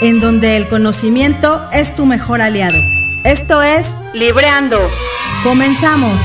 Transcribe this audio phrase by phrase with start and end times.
[0.00, 2.78] en donde el conocimiento es tu mejor aliado.
[3.24, 4.78] Esto es Libreando.
[5.42, 6.20] Comenzamos.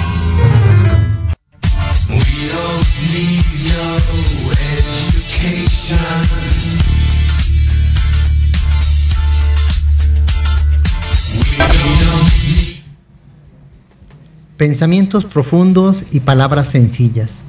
[14.57, 17.41] Pensamientos profundos y palabras sencillas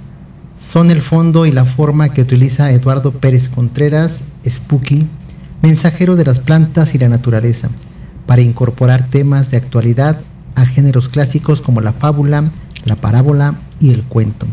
[0.58, 5.06] son el fondo y la forma que utiliza Eduardo Pérez Contreras, Spooky,
[5.62, 7.70] mensajero de las plantas y la naturaleza,
[8.26, 10.20] para incorporar temas de actualidad
[10.54, 12.50] a géneros clásicos como la fábula,
[12.84, 14.46] la parábola y el cuento.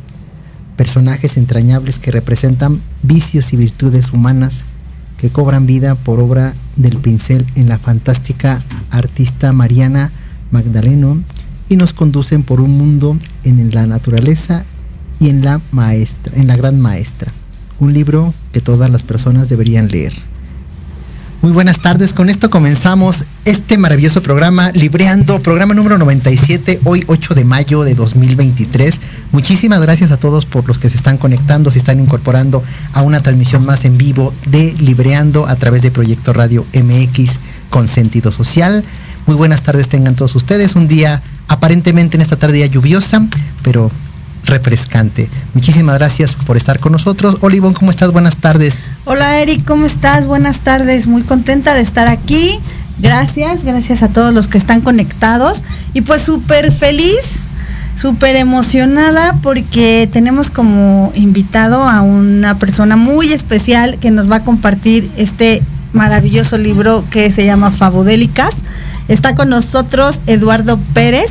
[0.78, 4.66] Personajes entrañables que representan vicios y virtudes humanas
[5.18, 10.12] que cobran vida por obra del pincel en la fantástica artista Mariana
[10.52, 11.22] Magdaleno
[11.68, 14.64] y nos conducen por un mundo en la naturaleza
[15.20, 17.32] y en la maestra, en la gran maestra.
[17.80, 20.14] Un libro que todas las personas deberían leer.
[21.42, 27.34] Muy buenas tardes, con esto comenzamos este maravilloso programa Libreando, programa número 97, hoy 8
[27.34, 29.00] de mayo de 2023.
[29.32, 33.22] Muchísimas gracias a todos por los que se están conectando, se están incorporando a una
[33.22, 38.84] transmisión más en vivo de Libreando a través de Proyecto Radio MX con sentido social.
[39.26, 43.26] Muy buenas tardes tengan todos ustedes, un día aparentemente en esta tarde lluviosa,
[43.64, 43.90] pero
[44.50, 45.30] refrescante.
[45.54, 47.38] Muchísimas gracias por estar con nosotros.
[47.42, 48.12] Olivón, ¿cómo estás?
[48.12, 48.84] Buenas tardes.
[49.06, 50.28] Hola Eric, ¿cómo estás?
[50.28, 51.08] Buenas tardes.
[51.08, 52.60] Muy contenta de estar aquí.
[53.00, 55.64] Gracias, gracias a todos los que están conectados.
[55.94, 57.50] Y pues súper feliz,
[58.00, 64.44] Súper emocionada porque tenemos como invitado a una persona muy especial que nos va a
[64.46, 68.64] compartir este maravilloso libro que se llama Fabodélicas.
[69.10, 71.30] Está con nosotros Eduardo Pérez,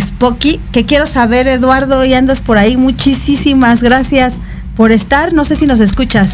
[0.00, 2.76] Spocky, que quiero saber, Eduardo, y andas por ahí.
[2.76, 4.34] Muchísimas gracias
[4.76, 5.32] por estar.
[5.32, 6.30] No sé si nos escuchas.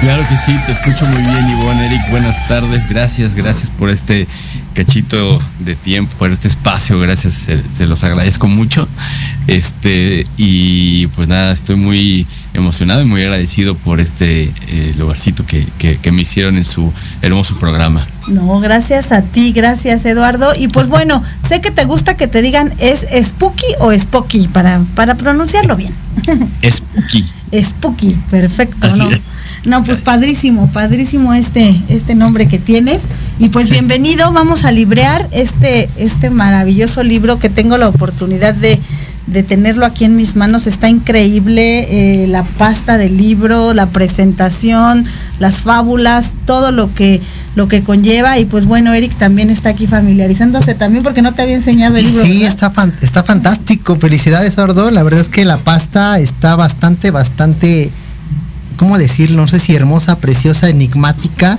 [0.00, 2.10] Claro que sí, te escucho muy bien, Ivonne, Eric.
[2.10, 4.26] Buenas tardes, gracias, gracias por este
[4.74, 8.88] cachito de tiempo, por este espacio, gracias, se, los agradezco mucho.
[9.46, 15.66] Este, y pues nada, estoy muy emocionado y muy agradecido por este eh, lugarcito que,
[16.12, 16.92] me hicieron en su
[17.22, 18.06] hermoso programa.
[18.28, 20.52] No, gracias a ti, gracias Eduardo.
[20.56, 24.80] Y pues bueno, sé que te gusta que te digan es Spooky o Spooky para,
[24.94, 25.94] para pronunciarlo bien.
[26.70, 27.26] Spooky.
[27.60, 29.10] Spooky, perfecto, ¿no?
[29.64, 33.02] No, pues padrísimo, padrísimo este, este nombre que tienes.
[33.38, 38.80] Y pues bienvenido, vamos a librear este, este maravilloso libro que tengo la oportunidad de,
[39.42, 40.66] tenerlo aquí en mis manos.
[40.66, 45.04] Está increíble eh, la pasta del libro, la presentación,
[45.38, 47.20] las fábulas, todo lo que
[47.54, 51.42] lo que conlleva y pues bueno, Eric también está aquí familiarizándose también porque no te
[51.42, 52.24] había enseñado el libro.
[52.24, 53.96] Sí, está, está fantástico.
[53.96, 54.90] Felicidades, Ordo.
[54.90, 57.90] La verdad es que la pasta está bastante, bastante
[58.76, 59.42] ¿cómo decirlo?
[59.42, 61.58] No sé si hermosa, preciosa, enigmática,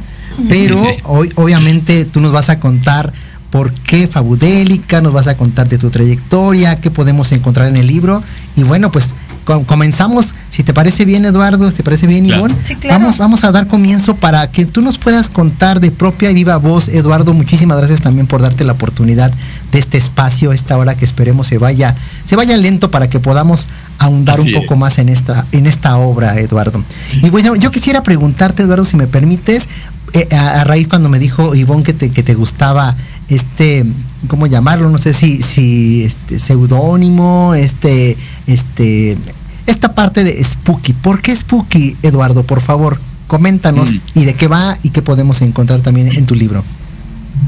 [0.50, 3.14] pero hoy obviamente tú nos vas a contar
[3.54, 7.86] por qué Fabudélica, nos vas a contar de tu trayectoria, qué podemos encontrar en el
[7.86, 8.24] libro.
[8.56, 9.12] Y bueno, pues
[9.44, 12.56] comenzamos, si te parece bien Eduardo, te parece bien Ivonne,
[12.90, 16.58] vamos, vamos a dar comienzo para que tú nos puedas contar de propia y viva
[16.58, 19.32] voz, Eduardo, muchísimas gracias también por darte la oportunidad
[19.72, 21.96] de este espacio, esta hora que esperemos se vaya,
[22.26, 23.68] se vaya lento para que podamos
[24.00, 26.84] ahondar un poco más en esta, en esta obra, Eduardo.
[27.22, 29.70] Y bueno, yo quisiera preguntarte, Eduardo, si me permites,
[30.14, 32.96] eh, a, raíz cuando me dijo Ivonne que te, que te gustaba
[33.30, 33.86] este,
[34.28, 34.90] ¿cómo llamarlo?
[34.90, 39.18] No sé si, si este seudónimo, este, este,
[39.66, 40.94] esta parte de Spooky.
[40.94, 42.44] ¿Por qué Spooky, Eduardo?
[42.44, 44.20] Por favor, coméntanos mm.
[44.20, 46.64] y de qué va y qué podemos encontrar también en tu libro.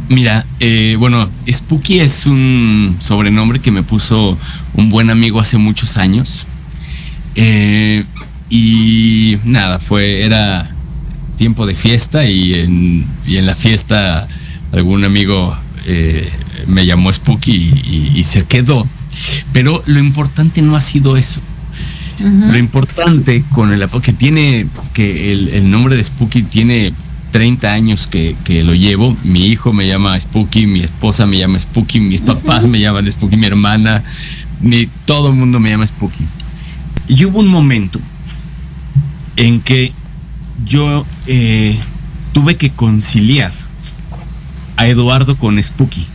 [0.09, 4.37] Mira, eh, bueno, Spooky es un sobrenombre que me puso
[4.75, 6.45] un buen amigo hace muchos años.
[7.35, 8.03] Eh,
[8.49, 10.69] y nada, fue, era
[11.37, 14.27] tiempo de fiesta y en, y en la fiesta
[14.71, 16.31] algún amigo eh,
[16.67, 18.87] me llamó Spooky y, se quedó.
[19.53, 21.41] Pero lo importante no ha sido eso.
[22.19, 26.93] Lo importante con el que tiene, que el, nombre de Spooky tiene
[27.31, 29.15] 30 años que, lo llevo.
[29.23, 33.37] Mi hijo me llama Spooky, mi esposa me llama Spooky, mis papás me llaman Spooky,
[33.37, 34.03] mi hermana,
[34.61, 36.23] ni todo el mundo me llama Spooky.
[37.07, 37.99] Y hubo un momento
[39.35, 39.91] en que
[40.65, 41.77] yo eh,
[42.33, 43.51] tuve que conciliar
[44.77, 46.05] a Eduardo con Spooky.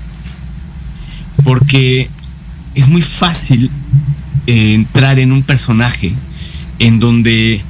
[1.45, 2.09] Porque
[2.75, 3.71] es muy fácil
[4.47, 6.13] eh, entrar en un personaje
[6.79, 7.61] en donde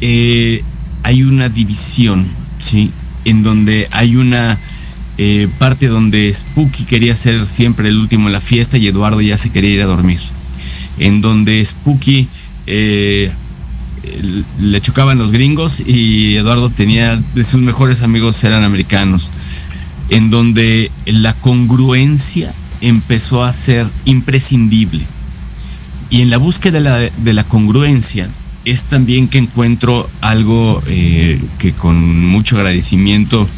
[0.00, 0.62] eh,
[1.02, 2.26] hay una división,
[2.60, 2.90] ¿sí?
[3.24, 4.58] En donde hay una
[5.18, 9.38] eh, parte donde Spooky quería ser siempre el último en la fiesta y Eduardo ya
[9.38, 10.20] se quería ir a dormir.
[10.98, 12.28] En donde Spooky
[12.66, 13.30] le
[14.80, 19.28] chocaban los gringos y Eduardo tenía de sus mejores amigos eran americanos
[20.08, 25.04] en donde la congruencia empezó a ser imprescindible.
[26.10, 28.28] Y en la búsqueda de la, congruencia
[28.64, 33.48] es también que encuentro algo eh, que con mucho agradecimiento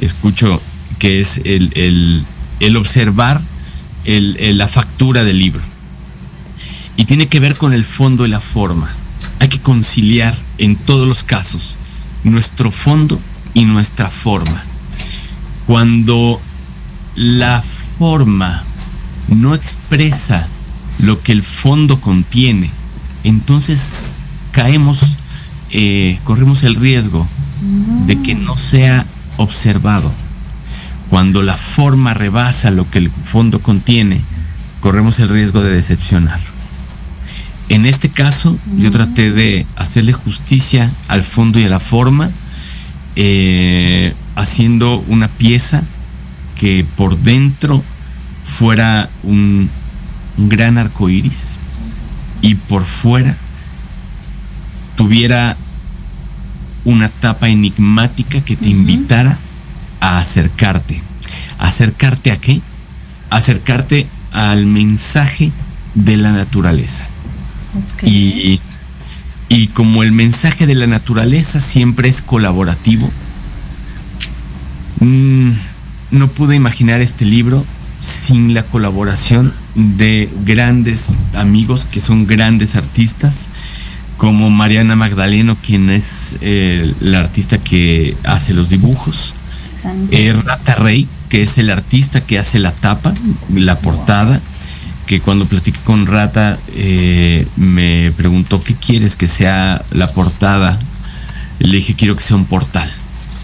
[0.00, 0.60] escucho,
[0.98, 2.24] que es el,
[2.76, 3.40] observar
[4.06, 5.62] la factura del libro.
[6.96, 8.90] Y tiene que ver con el fondo y la forma.
[9.38, 11.76] Hay que conciliar en todos los casos
[12.22, 13.20] nuestro fondo
[13.52, 14.62] y nuestra forma
[15.66, 16.40] cuando
[17.16, 17.62] la
[17.98, 18.62] forma
[19.28, 20.46] no expresa
[20.98, 22.70] lo que el fondo contiene,
[23.24, 23.94] entonces
[24.52, 25.16] caemos,
[25.70, 27.26] eh, corremos el riesgo
[28.06, 29.06] de que no sea
[29.36, 30.12] observado.
[31.10, 34.20] Cuando la forma rebasa lo que el fondo contiene,
[34.80, 36.40] corremos el riesgo de decepcionar.
[37.68, 42.30] En este caso, yo traté de hacerle justicia al fondo y a la forma,
[43.16, 45.82] eh, haciendo una pieza
[46.58, 47.82] que por dentro
[48.42, 49.70] fuera un,
[50.36, 51.58] gran arco iris
[52.42, 53.36] y por fuera
[54.96, 55.56] tuviera
[56.84, 59.36] una tapa enigmática que te invitara
[60.00, 61.00] a acercarte.
[61.58, 62.60] ¿Acercarte a qué?
[63.30, 65.50] Acercarte al mensaje
[65.94, 67.06] de la naturaleza.
[68.02, 68.60] Y,
[69.48, 73.10] y como el mensaje de la naturaleza siempre es colaborativo,
[75.00, 75.50] Mm,
[76.10, 77.64] no pude imaginar este libro
[78.00, 83.48] sin la colaboración de grandes amigos que son grandes artistas,
[84.18, 89.34] como Mariana Magdaleno, quien es eh, la artista que hace los dibujos,
[90.10, 93.12] eh, Rata Rey, que es el artista que hace la tapa,
[93.52, 94.40] la portada,
[95.06, 100.78] que cuando platiqué con Rata eh, me preguntó qué quieres que sea la portada.
[101.58, 102.90] Le dije, quiero que sea un portal,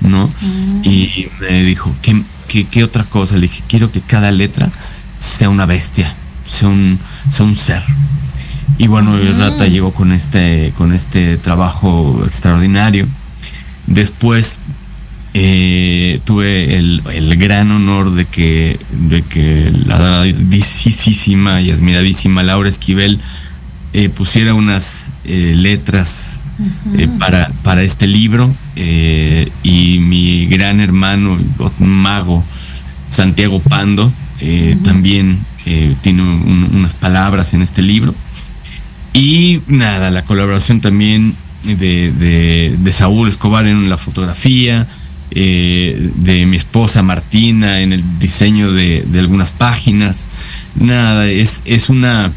[0.01, 0.27] ¿no?
[0.27, 0.85] Mm.
[0.85, 3.35] Y me dijo, ¿qué, qué, otra cosa?
[3.37, 4.71] Le dije, quiero que cada letra
[5.19, 6.15] sea una bestia,
[6.47, 6.99] sea un,
[7.31, 7.83] sea un ser.
[8.79, 9.71] Y bueno, Rata mm.
[9.71, 13.07] llegó con este, con este trabajo extraordinario.
[13.87, 14.59] Después
[15.33, 17.03] eh, tuve el,
[17.37, 23.21] gran honor de que, de que la adoradísima y admiradísima Laura Esquivel
[23.93, 26.41] eh, pusiera unas eh, letras
[27.19, 28.55] para, para este libro
[29.63, 31.39] y mi gran hermano,
[31.79, 32.43] mago,
[33.09, 34.13] Santiago Pando,
[34.83, 35.39] también
[36.03, 38.15] tiene unas palabras en este libro.
[39.13, 41.35] Y nada, la colaboración también
[41.65, 44.87] de, de Saúl Escobar en la fotografía,
[45.33, 50.27] eh, de mi esposa Martina en el diseño de, algunas páginas.
[50.75, 52.33] Nada, es, es una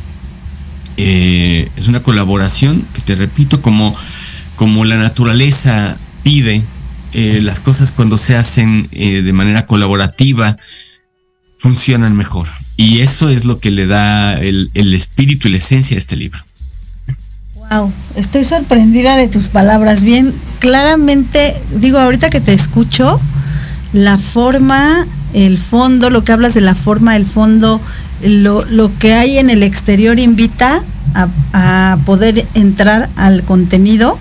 [0.97, 3.95] eh, es una colaboración que te repito, como,
[4.55, 6.63] como la naturaleza pide,
[7.13, 10.58] eh, las cosas cuando se hacen de manera colaborativa
[11.60, 12.48] funcionan mejor.
[12.75, 16.15] Y eso es lo que le da el, el espíritu y la esencia a este
[16.15, 16.44] libro.
[17.70, 20.01] Wow, estoy sorprendida de tus palabras.
[20.01, 23.20] Bien, claramente, digo, ahorita que te escucho,
[23.94, 27.80] la forma, el fondo, lo que hablas de la forma, el fondo,
[28.24, 34.18] lo, que hay en el exterior invita a, poder entrar al contenido.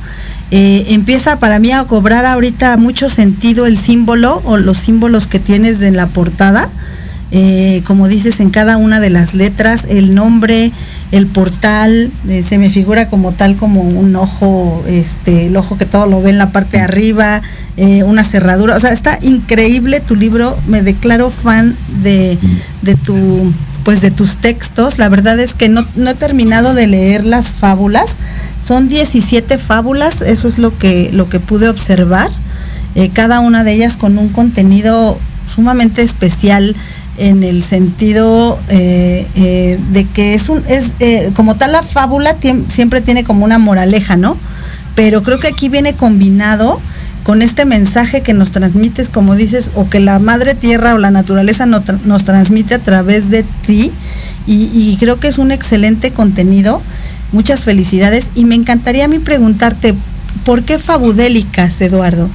[0.55, 5.39] Eh, empieza para mí a cobrar ahorita mucho sentido el símbolo o los símbolos que
[5.39, 6.69] tienes en la portada.
[7.31, 10.71] Eh, como dices, en cada una de las letras, el nombre,
[11.11, 15.87] el portal eh, se me figura como tal como un ojo, este, el ojo que
[15.87, 17.41] todo lo ve en la parte de arriba,
[18.05, 22.39] una cerradura, o sea, está increíble tu libro, me declaro fan de,
[22.83, 23.51] de tu
[23.83, 28.11] pues de tus textos, la verdad es que no, he terminado de leer las fábulas,
[28.62, 32.31] son 17 fábulas, eso es lo que, lo que pude observar,
[32.95, 35.19] eh, cada una de ellas con un contenido
[35.52, 36.76] sumamente especial,
[37.19, 40.95] en el sentido eh, eh, de que es un es
[41.35, 42.35] como tal la fábula
[42.69, 44.35] siempre tiene como una moraleja no
[44.95, 46.81] pero creo que aquí viene combinado
[47.23, 51.11] con este mensaje que nos transmites como dices o que la madre tierra o la
[51.11, 53.92] naturaleza nos transmite a través de ti
[54.47, 56.83] y, creo que es un excelente contenido
[57.33, 59.95] muchas felicidades y me encantaría a mí preguntarte
[60.45, 62.29] por qué fabudélicas Eduardo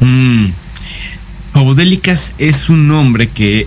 [0.00, 0.46] mm.
[1.52, 3.66] Fabudélicas es un nombre que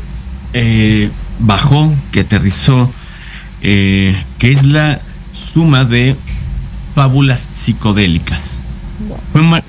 [0.53, 2.91] eh, bajó, que aterrizó,
[3.61, 4.99] eh, que es la
[5.33, 6.15] suma de
[6.93, 8.59] fábulas psicodélicas.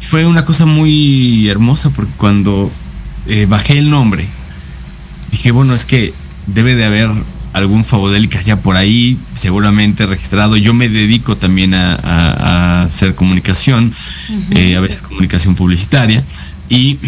[0.02, 2.70] Fue una, cosa muy hermosa porque cuando
[3.26, 4.26] eh, bajé el nombre,
[5.30, 6.12] dije, bueno, es que
[6.46, 7.10] debe de haber
[7.52, 10.56] algún fabudélicas ya por ahí, seguramente registrado.
[10.56, 13.92] Yo me dedico también a, hacer comunicación,
[14.30, 16.22] a ver comunicación publicitaria.
[16.68, 16.98] Y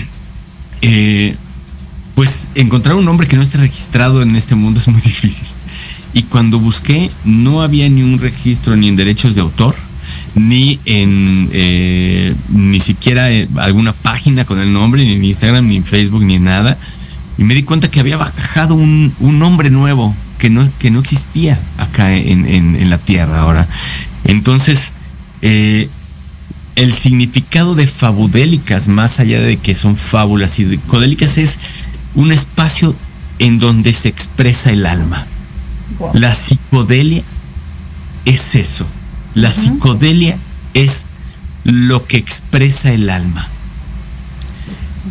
[2.14, 5.46] pues encontrar un nombre que no esté registrado en este mundo es muy difícil.
[6.12, 9.74] Y cuando busqué, no había ni un registro ni en derechos de autor,
[10.37, 15.76] ni en eh, ni siquiera eh, alguna página con el nombre, ni en Instagram, ni
[15.76, 16.78] en Facebook, ni en nada.
[17.37, 21.59] Y me di cuenta que había bajado un, nombre nuevo que no, que no existía
[21.78, 23.66] acá en, la Tierra ahora.
[24.24, 24.92] Entonces,
[25.40, 25.88] eh,
[26.76, 31.59] el significado de fabudélicas, más allá de que son fábulas y codélicas, es
[32.14, 32.94] un espacio
[33.38, 35.26] en donde se expresa el alma.
[36.12, 37.22] La psicodelia
[38.26, 38.85] es eso.
[39.33, 40.37] La psicodelia
[40.74, 41.07] es
[41.64, 43.48] lo que expresa el alma.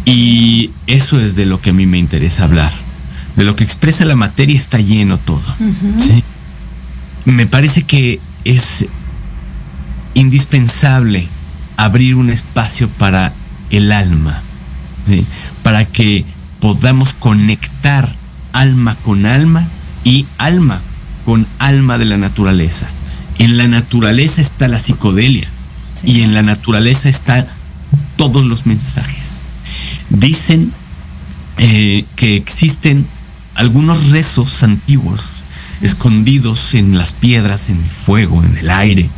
[0.06, 2.83] Y eso es de lo que a mí me interesa hablar.
[3.36, 5.44] De lo que expresa la materia está lleno todo.
[7.26, 8.86] Me parece que es
[10.14, 11.28] indispensable
[11.78, 13.34] abrir un espacio para
[13.70, 14.42] el alma,
[15.64, 16.26] para que
[16.60, 18.14] podamos conectar
[18.52, 19.68] alma con alma
[20.04, 20.82] y alma
[21.26, 22.88] con alma de la naturaleza.
[23.40, 25.48] En la naturaleza está la psicodelia
[26.04, 27.48] y en la naturaleza están
[28.18, 29.42] todos los mensajes.
[30.10, 30.72] Dicen
[31.58, 33.06] eh, que existen
[33.56, 35.44] algunos rezos antiguos
[35.82, 39.10] escondidos en las piedras, en el fuego, en el aire,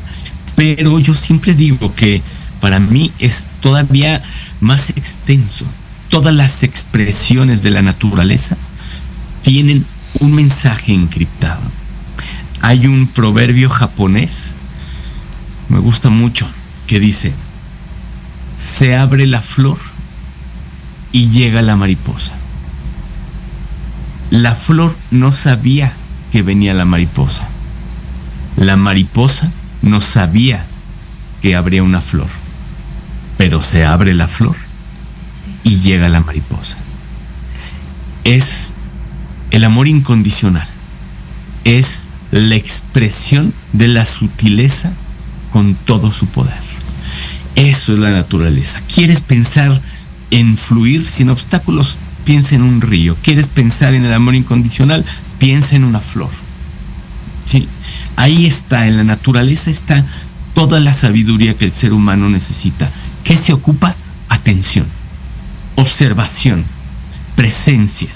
[0.55, 2.21] pero yo siempre digo que
[2.61, 4.23] para mí es todavía
[4.61, 5.65] más extenso
[6.09, 8.57] todas las expresiones de la naturaleza
[9.43, 9.85] tienen
[10.19, 11.61] un mensaje encriptado.
[12.61, 14.55] Hay un proverbio japonés,
[15.69, 16.47] me gusta mucho,
[16.87, 17.33] que dice,
[18.57, 19.77] se abre la flor
[21.11, 22.31] y llega la mariposa.
[24.35, 25.93] La flor no sabía
[26.33, 27.47] que venía la mariposa.
[28.57, 29.49] La mariposa
[29.81, 30.65] no sabía
[31.41, 32.27] que habría una flor.
[33.37, 34.57] Pero se abre la flor
[35.63, 36.75] y llega la mariposa.
[38.25, 38.73] Es
[39.51, 40.67] el amor incondicional.
[41.63, 44.91] Es la expresión de la sutileza
[45.53, 46.59] con todo su poder.
[47.55, 48.81] Eso es la naturaleza.
[48.93, 49.81] ¿Quieres pensar
[50.29, 51.95] en fluir sin obstáculos?
[52.25, 53.15] Piensa en un río.
[53.21, 55.05] ¿Quieres pensar en el amor incondicional?
[55.37, 56.31] Piensa en una flor.
[57.45, 57.67] ¿Sí?
[58.15, 60.05] Ahí está, en la naturaleza está
[60.55, 62.89] toda la sabiduría que el ser humano necesita.
[63.23, 63.95] ¿Qué se ocupa?
[64.29, 64.87] Atención,
[65.75, 66.65] observación,
[67.35, 68.09] presencia.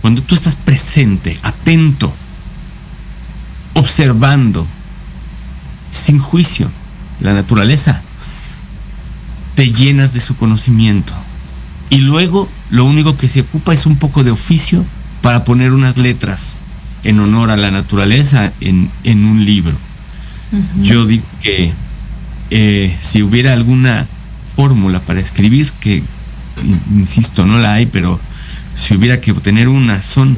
[0.00, 2.14] Cuando tú estás presente, atento,
[3.74, 4.66] observando,
[5.90, 6.70] sin juicio,
[7.20, 8.00] la naturaleza,
[9.56, 11.14] te llenas de su conocimiento.
[11.90, 14.84] Y luego lo único que se ocupa es un poco de oficio
[15.22, 16.54] para poner unas letras
[17.04, 19.76] en honor a la naturaleza en, un libro.
[20.82, 21.72] Yo digo que
[22.50, 24.06] eh, si hubiera alguna
[24.54, 26.02] fórmula para escribir, que
[26.94, 28.18] insisto, no la hay, pero
[28.74, 30.36] si hubiera que obtener una, son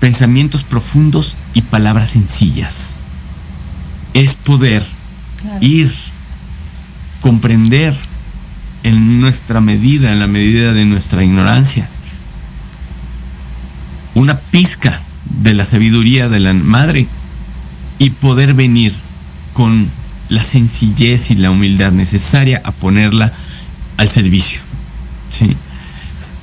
[0.00, 2.96] pensamientos profundos y palabras sencillas.
[4.12, 4.84] Es poder
[5.60, 5.92] ir,
[7.20, 7.96] comprender
[8.84, 11.88] en nuestra medida, en la medida de nuestra ignorancia,
[14.14, 15.00] una pizca
[15.42, 17.08] de la sabiduría de la madre
[17.98, 18.94] y poder venir
[19.54, 19.88] con
[20.28, 23.32] la sencillez y la humildad necesaria a ponerla
[23.96, 24.60] al servicio.
[25.30, 25.56] ¿sí?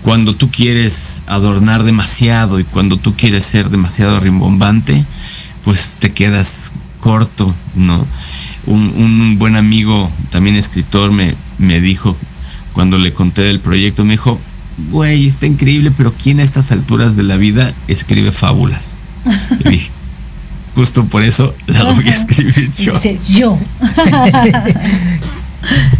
[0.01, 5.05] Cuando tú quieres adornar demasiado y cuando tú quieres ser demasiado rimbombante,
[5.63, 8.05] pues te quedas corto, ¿no?
[8.65, 12.15] Un, buen amigo, también escritor, me, me dijo,
[12.73, 14.39] cuando le conté del proyecto, me dijo,
[14.89, 18.91] güey, está increíble, pero ¿quién a estas alturas de la vida escribe fábulas?
[19.59, 19.91] Y dije,
[20.75, 22.93] justo por eso la voy a escribir yo.
[22.93, 23.57] Dices yo.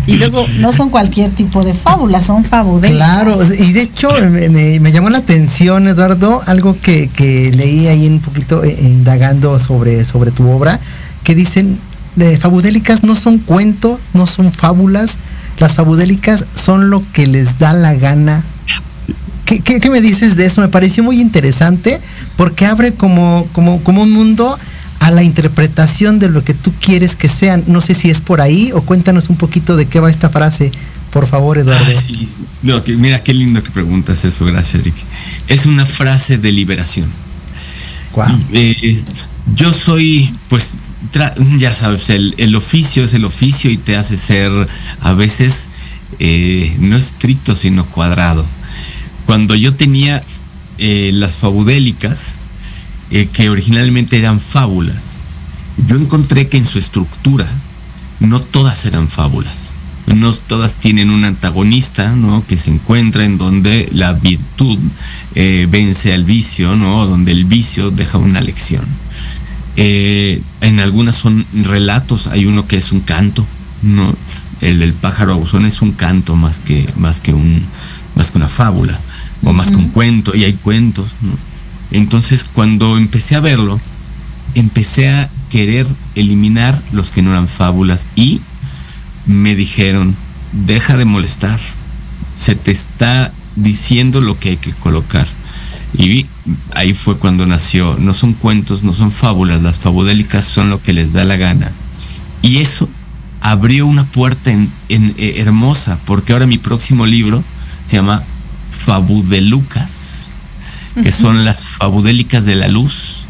[0.08, 2.92] y luego no son cualquier tipo de fábulas, son fabulas.
[2.92, 8.64] Claro, y de hecho me, llamó la atención, Eduardo, algo que, leí ahí un poquito
[8.64, 10.80] eh, indagando sobre, sobre tu obra,
[11.24, 11.78] que dicen,
[12.18, 15.18] eh, fabudélicas no son cuentos, no son fábulas,
[15.62, 18.44] las fabudélicas son lo que les da la gana.
[19.46, 20.60] ¿Qué, qué, me dices de eso?
[20.60, 22.02] Me pareció muy interesante
[22.36, 24.58] porque abre como, como, como un mundo
[25.00, 27.64] a la interpretación de lo que tú quieres que sean.
[27.68, 30.72] No sé si es por ahí o cuéntanos un poquito de qué va esta frase,
[31.12, 31.86] por favor, Eduardo.
[31.86, 34.96] Ah, mira, qué lindo que preguntas eso, gracias, Rick.
[35.48, 37.08] Es una frase de liberación.
[38.52, 39.04] Eh,
[39.56, 40.76] yo soy, pues,
[41.58, 44.52] ya sabes, el, oficio es el oficio y te hace ser
[45.02, 45.70] a veces
[46.20, 48.46] eh, no estricto, sino cuadrado.
[49.26, 50.22] Cuando yo tenía
[50.78, 52.34] eh, las fabudélicas,
[53.10, 55.18] eh, que originalmente eran fábulas,
[55.88, 57.48] yo encontré que en su estructura
[58.20, 59.72] no todas eran fábulas.
[60.08, 62.44] No todas tienen un antagonista, ¿no?
[62.46, 64.78] Que se encuentra en donde la virtud
[65.36, 67.06] vence al vicio, ¿no?
[67.06, 68.84] Donde el vicio deja una lección.
[69.78, 73.46] Eh, en algunas son relatos, hay uno que es un canto,
[73.82, 74.14] ¿no?
[74.62, 77.64] El del pájaro abusón es un canto más que, más que, un,
[78.16, 79.00] más que una fábula,
[79.44, 81.34] o más que un cuento, y hay cuentos, ¿no?
[81.92, 83.80] Entonces cuando empecé a verlo,
[84.56, 88.42] empecé a querer eliminar los que no eran fábulas y
[89.26, 90.16] me dijeron,
[90.52, 91.60] deja de molestar,
[92.36, 95.28] se te está diciendo lo que hay que colocar.
[95.94, 96.26] Y
[96.74, 100.94] ahí fue cuando nació, no son cuentos, no son fábulas, las fabudélicas son lo que
[100.94, 101.72] les da la gana.
[102.42, 102.90] Y eso
[103.42, 107.44] abrió una puerta en, eh, hermosa, porque ahora mi próximo libro
[107.86, 108.24] se llama
[108.86, 110.32] Fabudelucas
[110.96, 113.22] que son las fabudélicas de la luz,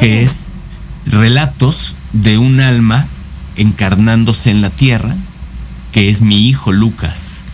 [0.00, 0.40] que es
[1.06, 3.06] relatos de un alma
[3.56, 5.14] encarnándose en la tierra,
[5.92, 7.44] que es mi hijo Lucas,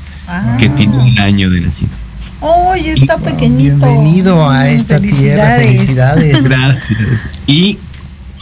[0.58, 0.74] que ah.
[0.76, 1.92] tiene un año de nacido.
[2.40, 3.84] ¡Ay, está pequeñito!
[3.84, 6.44] Bienvenido a esta tierra, felicidades.
[6.44, 7.28] Gracias.
[7.46, 7.78] Y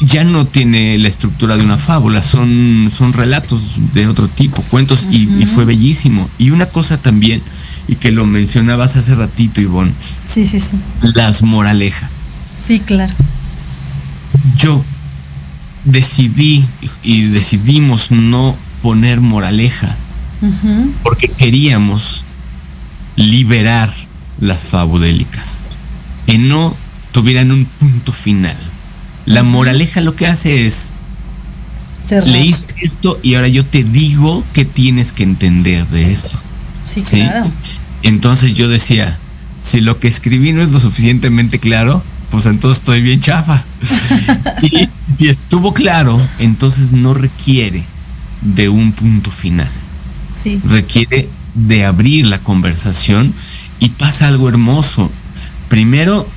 [0.01, 3.63] ya no tiene la estructura de una fábula, son, son relatos
[3.95, 6.29] de otro tipo, cuentos, y, y, fue bellísimo.
[6.39, 7.41] Y una cosa también
[7.89, 9.93] y que lo mencionabas hace ratito, Ivonne.
[10.29, 10.73] Sí, sí, sí.
[11.01, 12.13] Las moralejas.
[12.63, 13.15] Sí, claro.
[14.59, 14.85] Yo
[15.85, 16.67] decidí
[17.03, 19.97] y decidimos no poner moraleja
[21.03, 22.25] porque queríamos
[23.17, 23.93] liberar
[24.41, 25.67] las fabudélicas.
[26.27, 26.75] Que no
[27.13, 28.57] tuvieran un punto final.
[29.25, 30.93] La moraleja lo que hace es,
[32.25, 36.39] leíste esto y ahora yo te digo que tienes que entender de esto.
[36.85, 37.51] Sí, claro.
[38.03, 39.19] Entonces yo decía,
[39.61, 43.65] si lo que escribí no es lo suficientemente claro, pues entonces estoy bien chafa.
[44.63, 47.85] y si estuvo claro, entonces no requiere
[48.43, 49.71] de un punto final.
[50.41, 50.61] Sí.
[50.65, 53.35] Requiere de abrir la conversación
[53.81, 55.11] y pasa algo hermoso.
[55.69, 56.29] Primero,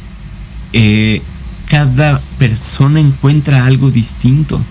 [0.74, 1.22] eh,
[1.68, 4.62] cada persona encuentra algo distinto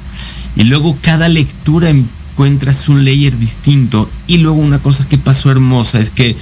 [0.57, 6.01] y luego cada lectura encuentras un layer distinto y luego una cosa que pasó hermosa
[6.01, 6.37] es que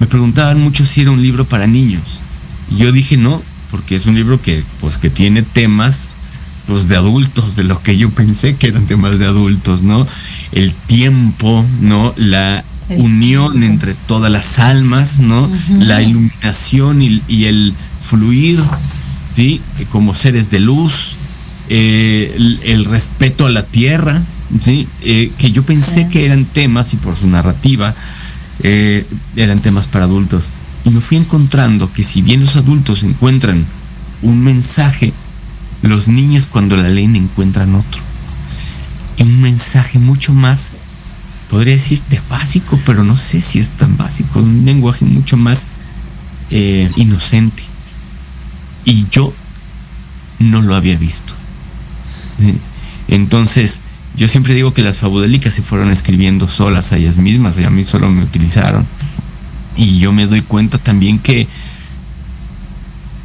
[0.00, 2.02] me preguntaban mucho si era un libro para niños.
[2.70, 6.10] Y yo dije no, porque es un libro que, pues, que tiene temas
[6.66, 10.06] pues, de adultos, de lo que yo pensé que eran temas de adultos, ¿no?
[10.52, 12.14] El tiempo, ¿no?
[12.16, 15.50] La unión entre todas las almas, ¿no?
[15.78, 17.74] La iluminación y, el
[18.08, 18.60] fluir,
[19.34, 19.60] ¿sí?
[19.90, 21.16] Como seres de luz,
[21.68, 24.22] eh, el, respeto a la tierra,
[24.60, 24.88] ¿sí?
[25.02, 27.94] Eh, que yo pensé que eran temas y por su narrativa,
[28.62, 30.44] eh, eran temas para adultos.
[30.84, 33.64] Y me fui encontrando que si bien los adultos encuentran
[34.22, 35.12] un mensaje,
[35.82, 38.00] los niños cuando la leen encuentran otro.
[39.16, 40.72] Y un mensaje mucho más,
[41.52, 45.66] podría decirte básico, pero no sé si es tan básico, un lenguaje mucho más
[46.50, 47.62] eh, inocente.
[48.86, 49.34] Y yo
[50.38, 51.34] no lo había visto.
[53.06, 53.82] Entonces,
[54.16, 57.70] yo siempre digo que las fabulélicas se fueron escribiendo solas a ellas mismas y a
[57.70, 58.86] mí solo me utilizaron.
[59.76, 61.46] Y yo me doy cuenta también que,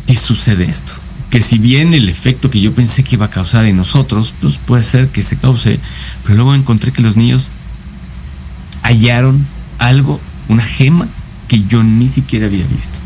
[0.05, 0.91] y sucede esto.
[1.29, 4.57] Que si bien el efecto que yo pensé que iba a causar en nosotros, pues
[4.57, 5.79] puede ser que se cause,
[6.23, 7.47] pero luego encontré que los niños
[8.87, 9.45] hallaron
[9.79, 10.19] algo,
[10.49, 11.07] una gema
[11.47, 12.97] que yo ni siquiera había visto.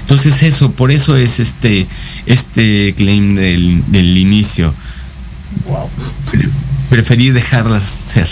[0.00, 1.86] Entonces eso, por eso es este,
[2.26, 4.74] este claim del, del inicio.
[5.68, 5.90] Wow
[6.92, 8.28] preferí dejarlas ser.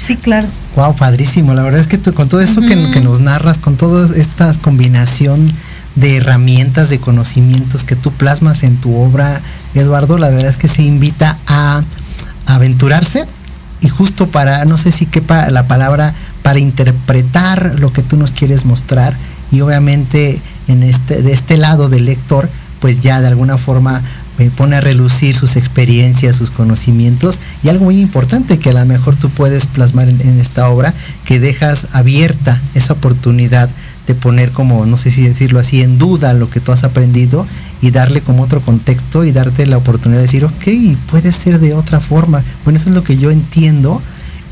[0.00, 0.46] Sí, claro.
[0.76, 1.54] Wow, padrísimo.
[1.54, 5.52] La verdad es que con todo eso que, nos narras, con toda esta combinación
[5.96, 9.40] de herramientas, de conocimientos que tú plasmas en tu obra,
[9.74, 11.82] Eduardo, la verdad es que se invita a,
[12.46, 13.24] aventurarse
[13.96, 18.64] justo para, no sé si quepa la palabra, para interpretar lo que tú nos quieres
[18.64, 19.14] mostrar
[19.50, 22.48] y obviamente en este, de este lado del lector,
[22.80, 24.02] pues ya de alguna forma
[24.56, 29.16] pone a relucir sus experiencias, sus conocimientos y algo muy importante que a lo mejor
[29.16, 30.92] tú puedes plasmar en, esta obra,
[31.24, 33.70] que dejas abierta esa oportunidad
[34.06, 37.46] de poner como, no sé si decirlo así, en duda lo que tú has aprendido
[37.80, 41.74] y darle como otro contexto y darte la oportunidad de decir, ok, puede ser de
[41.74, 42.42] otra forma.
[42.64, 44.02] Bueno, eso es lo que yo entiendo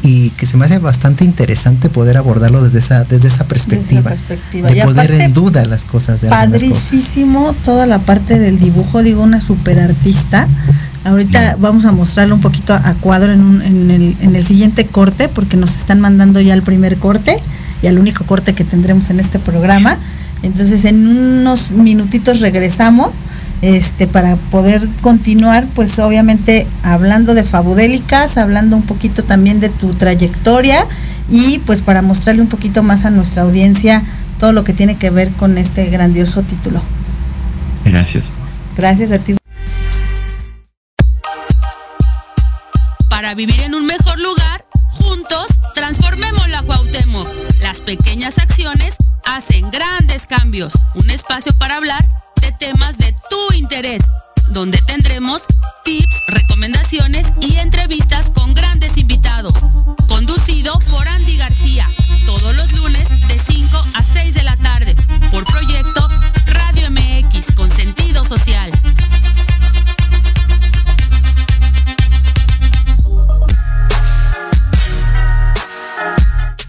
[0.03, 4.13] y que se me hace bastante interesante poder abordarlo desde esa desde esa perspectiva,
[4.53, 9.41] de poner en duda las cosas de padricísimo toda la parte del dibujo digo una
[9.41, 10.49] super artista
[11.05, 15.29] ahorita vamos a mostrarlo un poquito a, cuadro en, en, el, en el siguiente corte
[15.29, 17.39] porque nos están mandando ya el primer corte
[17.83, 19.99] y al único corte que tendremos en este programa
[20.43, 23.15] entonces en unos minutitos regresamos
[23.63, 29.95] este, para poder continuar, pues obviamente hablando de Fabudélicas, hablando un poquito también de tu
[29.95, 30.85] trayectoria
[31.31, 34.03] y pues para mostrarle un poquito más a nuestra audiencia
[34.41, 36.83] todo lo que tiene que ver con este grandioso título.
[37.85, 38.25] Gracias.
[38.77, 39.37] Gracias a ti.
[43.09, 47.42] Para vivir en un mejor lugar, juntos transformemos la Cuauhtémoc.
[47.97, 50.73] Pequeñas acciones hacen grandes cambios.
[50.95, 52.03] Un espacio para hablar
[52.41, 54.01] de temas de tu interés,
[54.49, 55.43] donde tendremos
[55.85, 59.53] tips, recomendaciones y entrevistas con grandes invitados.
[60.09, 61.87] Conducido por Andy García,
[62.25, 64.97] todos los lunes de 5 a 6 de la tarde,
[65.31, 66.09] por proyecto
[66.47, 68.72] Radio MX con sentido social.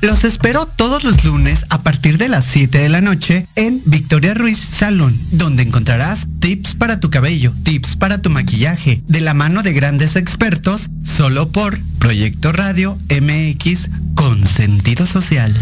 [0.04, 4.34] Los espero todos los lunes a partir de las 7 de la noche en Victoria
[4.34, 9.64] Ruiz Salón, donde encontrarás tips para tu cabello, tips para tu maquillaje, de la mano
[9.64, 15.56] de grandes expertos, solo por Proyecto Radio MX con sentido social.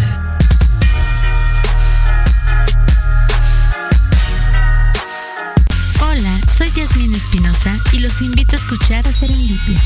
[6.02, 9.80] Hola, soy Yasmin Espinosa y los invito a escuchar a Serendipia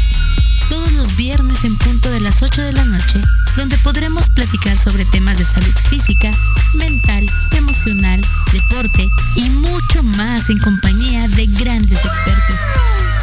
[0.70, 3.22] todos los viernes en punto de las 8 de la noche,
[3.56, 6.30] donde podremos platicar sobre temas de salud física,
[6.74, 12.56] mental, emocional, deporte y mucho más en compañía de grandes expertos.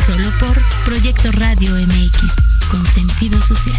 [0.07, 2.33] Solo por Proyecto Radio MX,
[2.71, 3.79] con sentido social.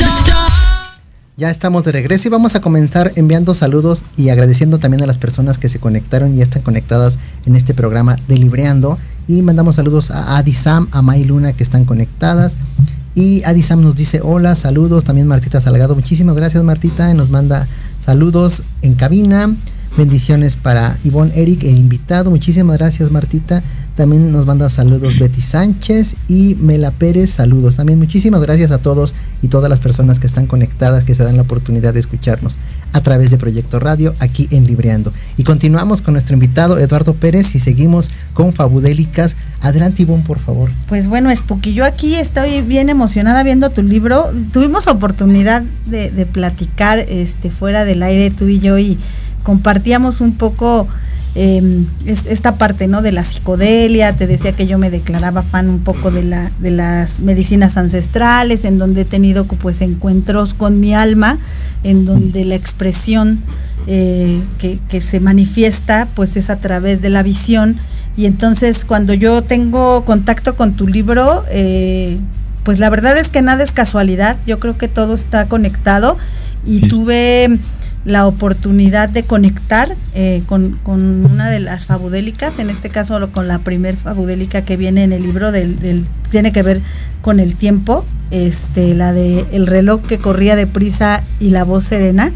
[1.41, 5.17] Ya estamos de regreso y vamos a comenzar enviando saludos y agradeciendo también a las
[5.17, 8.99] personas que se conectaron y están conectadas en este programa de Libreando.
[9.27, 12.57] Y mandamos saludos a Adi Sam, a May Luna que están conectadas.
[13.15, 15.03] Y Adi Sam nos dice hola, saludos.
[15.03, 17.11] También Martita Salgado, muchísimas gracias Martita.
[17.15, 17.65] Nos manda
[18.05, 19.49] saludos en cabina.
[19.97, 22.31] Bendiciones para Ivonne Eric, el invitado.
[22.31, 23.61] Muchísimas gracias Martita.
[23.95, 27.29] También nos manda saludos Betty Sánchez y Mela Pérez.
[27.29, 27.75] Saludos.
[27.75, 31.35] También muchísimas gracias a todos y todas las personas que están conectadas, que se dan
[31.35, 32.57] la oportunidad de escucharnos
[32.93, 35.11] a través de Proyecto Radio aquí en Libreando.
[35.37, 39.35] Y continuamos con nuestro invitado Eduardo Pérez y seguimos con Fabudélicas.
[39.59, 40.71] Adelante Ivonne, por favor.
[40.87, 44.31] Pues bueno, Spooky, yo aquí estoy bien emocionada viendo tu libro.
[44.53, 48.97] Tuvimos oportunidad de, de platicar este, fuera del aire tú y yo y
[49.43, 50.87] compartíamos un poco
[51.33, 55.79] eh, esta parte no de la psicodelia te decía que yo me declaraba fan un
[55.79, 60.93] poco de la de las medicinas ancestrales en donde he tenido pues encuentros con mi
[60.93, 61.37] alma
[61.83, 63.41] en donde la expresión
[63.87, 67.77] eh, que, que, se manifiesta pues es a través de la visión.
[68.15, 72.19] Y entonces cuando yo tengo contacto con tu libro eh,
[72.63, 74.37] pues la verdad es que nada es casualidad.
[74.45, 76.17] Yo creo que todo está conectado.
[76.63, 77.57] Y tuve
[78.03, 83.47] la oportunidad de conectar eh, con, con, una de las fabudélicas, en este caso con
[83.47, 86.81] la primer fabudélica que viene en el libro, del, del, tiene que ver
[87.21, 92.31] con el tiempo, este, la de el reloj que corría deprisa y la voz serena.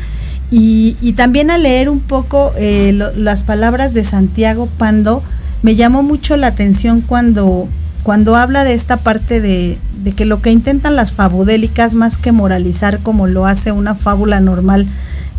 [0.52, 5.24] Y, y también al leer un poco eh, lo, las palabras de Santiago Pando,
[5.64, 7.68] me llamó mucho la atención cuando,
[8.04, 12.32] cuando habla de esta parte de, de que lo que intentan las fabudélicas, más que
[12.32, 14.86] moralizar como lo hace una fábula normal,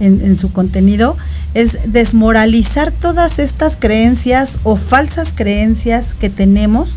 [0.01, 1.17] en, su contenido
[1.55, 6.97] es desmoralizar todas estas creencias o falsas creencias que tenemos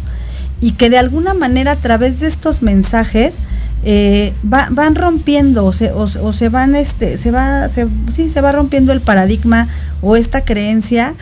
[0.61, 3.39] y que de alguna manera a través de estos mensajes
[3.83, 8.29] eh, va, van rompiendo o se, o, o se van este se va se, sí,
[8.29, 9.69] se va rompiendo el paradigma
[10.01, 11.15] o esta creencia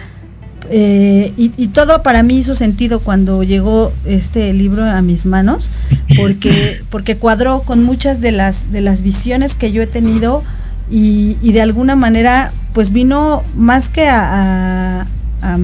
[0.69, 5.69] eh, y, y, todo para mí hizo sentido cuando llegó este libro a mis manos
[6.17, 10.43] porque porque cuadró con muchas de las de las visiones que yo he tenido
[10.89, 15.07] y, y, de alguna manera pues vino más que a, a,
[15.41, 15.57] a,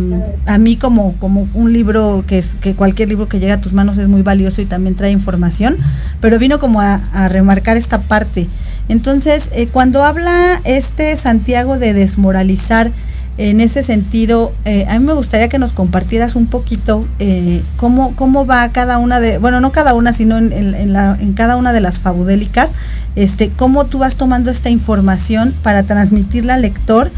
[0.47, 3.73] a, mí como, como un libro que es que cualquier libro que llega a tus
[3.73, 5.77] manos es muy valioso y también trae información,
[6.21, 8.47] pero vino como a, remarcar esta parte.
[8.89, 12.91] Entonces, eh, cuando habla este Santiago de desmoralizar,
[13.37, 18.15] en ese sentido, eh, a mí me gustaría que nos compartieras un poquito eh, cómo,
[18.15, 21.55] cómo va cada una de, bueno, no cada una, sino en, en, la, en cada
[21.55, 22.75] una de las fabudélicas,
[23.15, 27.11] este, cómo tú vas tomando esta información para transmitirla al lector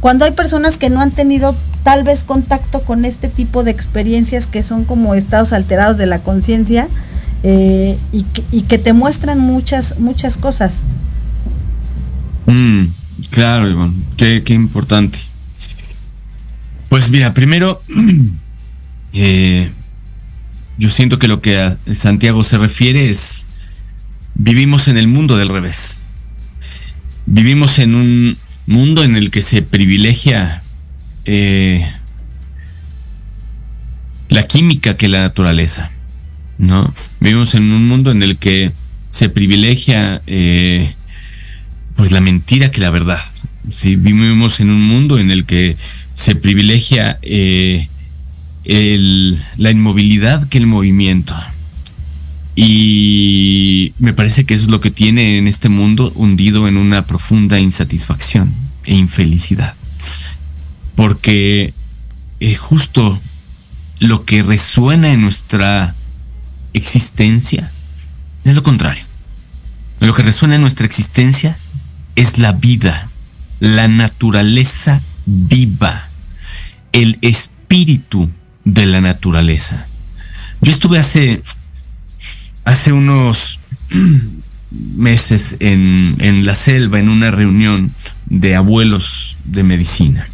[0.00, 4.46] cuando hay personas que no han tenido tal vez contacto con este tipo de experiencias
[4.46, 6.88] que son como estados alterados de la conciencia
[7.42, 10.80] eh, y, que, te muestran muchas, muchas cosas.
[12.46, 12.84] Mm,
[13.30, 15.18] claro, Ivonne, qué, qué importante.
[16.90, 17.80] Pues mira, primero,
[19.12, 19.70] eh,
[20.76, 23.46] yo siento que lo que a Santiago se refiere es,
[24.34, 26.02] vivimos en el mundo del revés.
[27.26, 30.62] Vivimos en un mundo en el que se privilegia
[31.26, 31.88] eh,
[34.28, 35.92] la química que la naturaleza,
[36.58, 36.92] ¿no?
[37.20, 38.72] Vivimos en un mundo en el que
[39.08, 40.92] se privilegia eh,
[41.94, 43.20] pues la mentira que la verdad.
[43.72, 43.94] ¿sí?
[43.94, 45.76] Vivimos en un mundo en el que
[46.20, 47.88] se privilegia eh,
[48.64, 51.34] el, la inmovilidad que el movimiento.
[52.54, 57.06] Y me parece que eso es lo que tiene en este mundo hundido en una
[57.06, 58.52] profunda insatisfacción
[58.84, 59.74] e infelicidad.
[60.94, 61.72] Porque
[62.40, 63.18] eh, justo
[63.98, 65.94] lo que resuena en nuestra
[66.74, 67.72] existencia
[68.44, 69.04] es lo contrario.
[70.00, 71.56] Lo que resuena en nuestra existencia
[72.14, 73.08] es la vida,
[73.58, 76.09] la naturaleza viva,
[76.92, 78.30] el espíritu
[78.64, 79.86] de la naturaleza.
[80.60, 81.42] Yo estuve hace,
[82.64, 83.58] hace unos
[84.96, 87.92] meses en, en la selva en una reunión
[88.26, 90.28] de abuelos de medicina.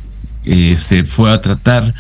[0.45, 1.95] Eh, se fue a tratar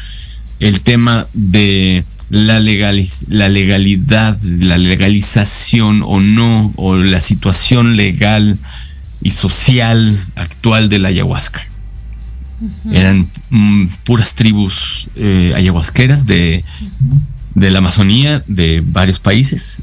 [0.60, 8.58] el tema de la, la legalidad, la legalización o no, o la situación legal
[9.22, 11.66] y social actual de la ayahuasca.
[12.90, 16.64] Eran mm, puras tribus eh, ayahuasqueras de,
[17.54, 19.82] de, la Amazonía, de varios países.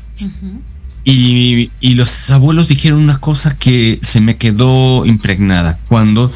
[1.05, 5.77] y, y, los abuelos dijeron una cosa que se me quedó impregnada.
[5.87, 6.33] Cuando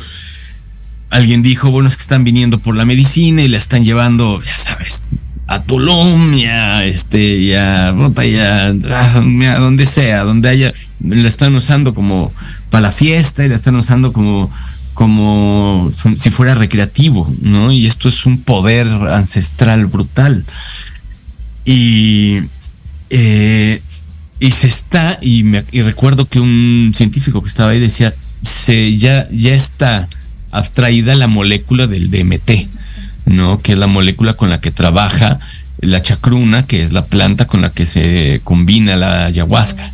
[1.09, 4.57] alguien dijo, bueno, es que están viniendo por la medicina y la están llevando, ya
[4.57, 5.09] sabes,
[5.47, 12.31] a Tulum, ya, este, ya, ya, a donde sea, donde haya, la están usando como
[12.69, 14.51] para la fiesta y la están usando como,
[14.97, 17.71] como si fuera recreativo, ¿no?
[17.71, 20.43] Y esto es un poder ancestral brutal.
[21.65, 22.39] Y,
[23.11, 23.79] eh,
[24.39, 28.97] y se está, y, me, y recuerdo que un científico que estaba ahí decía, se,
[28.97, 30.09] ya, ya está
[30.49, 32.67] abstraída la molécula del DMT,
[33.27, 33.61] ¿no?
[33.61, 35.39] Que es la molécula con la que trabaja
[35.79, 39.91] la chacruna, que es la planta con la que se combina la ayahuasca.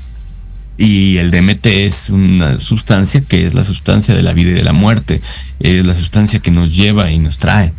[0.78, 4.64] Y el DMT es una sustancia que es la sustancia de la vida y de
[4.64, 5.22] la muerte,
[5.60, 7.74] es la sustancia que nos lleva y nos trae,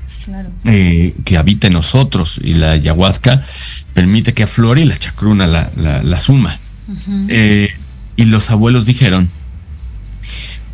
[0.64, 2.40] eh, que habita en nosotros.
[2.42, 3.44] Y la ayahuasca
[3.94, 6.58] permite que aflore y la chacruna la, suma.
[7.28, 7.68] Eh,
[8.16, 9.28] y los abuelos dijeron,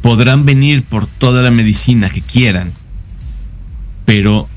[0.02, 2.72] podrán venir por toda la medicina que quieran,
[4.04, 4.48] pero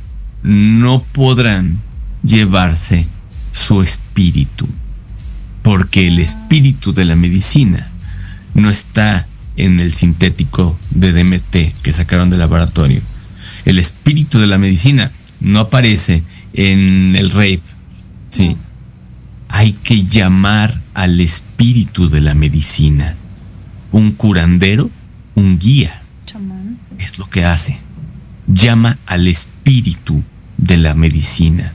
[0.41, 1.79] no podrán
[2.23, 3.07] llevarse
[3.51, 4.67] su espíritu,
[5.73, 7.87] porque el espíritu de la medicina
[8.53, 13.01] no está en el sintético de DMT que sacaron del laboratorio.
[13.65, 16.21] El espíritu de la medicina no aparece
[16.53, 17.63] en el rape.
[18.29, 18.55] Sí.
[19.49, 23.15] Hay que llamar al espíritu de la medicina.
[23.91, 24.91] Un curandero
[25.33, 26.03] un guía.
[26.99, 27.79] Es lo que hace.
[28.45, 30.21] Llama al espíritu
[30.55, 31.73] de la medicina.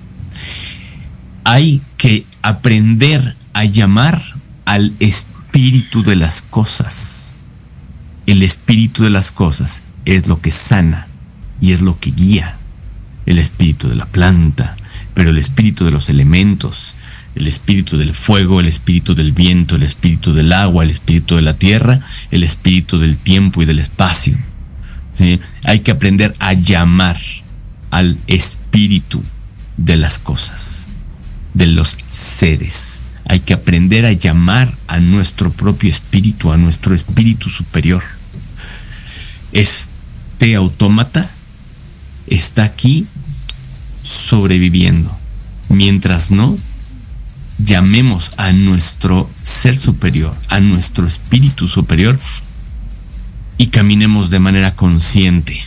[1.42, 4.22] Hay que aprender a llamar
[4.64, 7.36] al espíritu de las cosas.
[8.26, 11.08] El espíritu de las cosas es lo que sana
[11.60, 12.56] y es lo que guía.
[13.26, 14.76] El espíritu de la planta,
[15.14, 16.94] pero el espíritu de los elementos,
[17.34, 21.42] el espíritu del fuego, el espíritu del viento, el espíritu del agua, el espíritu de
[21.42, 24.36] la tierra, el espíritu del tiempo y del espacio.
[25.64, 27.18] Hay que aprender a llamar
[27.90, 29.22] al espíritu
[29.76, 30.88] de las cosas,
[31.54, 33.02] de los seres.
[33.28, 38.02] Hay que aprender a llamar a nuestro propio espíritu, a nuestro espíritu superior.
[39.52, 41.30] Este autómata
[42.26, 43.06] está aquí
[44.02, 45.16] sobreviviendo.
[45.68, 46.56] Mientras no,
[47.58, 52.18] llamemos a nuestro ser superior, a nuestro espíritu superior
[53.58, 55.60] y caminemos de manera consciente.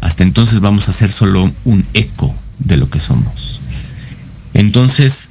[0.00, 3.60] Hasta entonces vamos a ser solo un eco de lo que somos.
[4.54, 5.30] Entonces,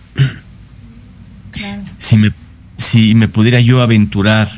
[1.97, 2.31] si, me,
[2.77, 4.51] si me pudiera yo aventurar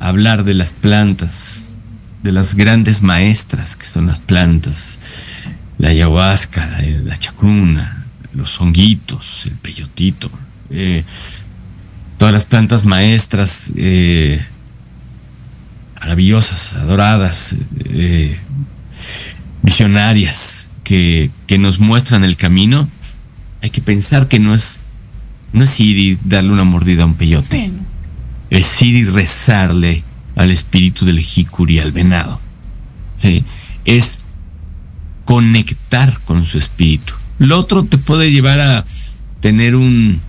[0.00, 1.68] a hablar de las plantas,
[2.22, 4.98] de las grandes maestras que son las plantas,
[5.78, 10.30] la ayahuasca, la chacruna, los honguitos, el peyotito,
[10.70, 11.04] eh,
[12.18, 14.44] todas las plantas maestras eh,
[16.00, 18.38] maravillosas, adoradas, eh,
[19.62, 22.88] visionarias que, nos muestran el camino,
[23.62, 24.80] hay que pensar que no es,
[25.52, 27.70] no es ir y darle una mordida a un peyote,
[28.50, 30.04] es ir y rezarle
[30.36, 32.40] al espíritu del jicuri, al venado.
[33.84, 34.20] Es
[35.24, 37.14] conectar con su espíritu.
[37.38, 38.84] Lo otro te puede llevar a
[39.40, 40.20] tener un,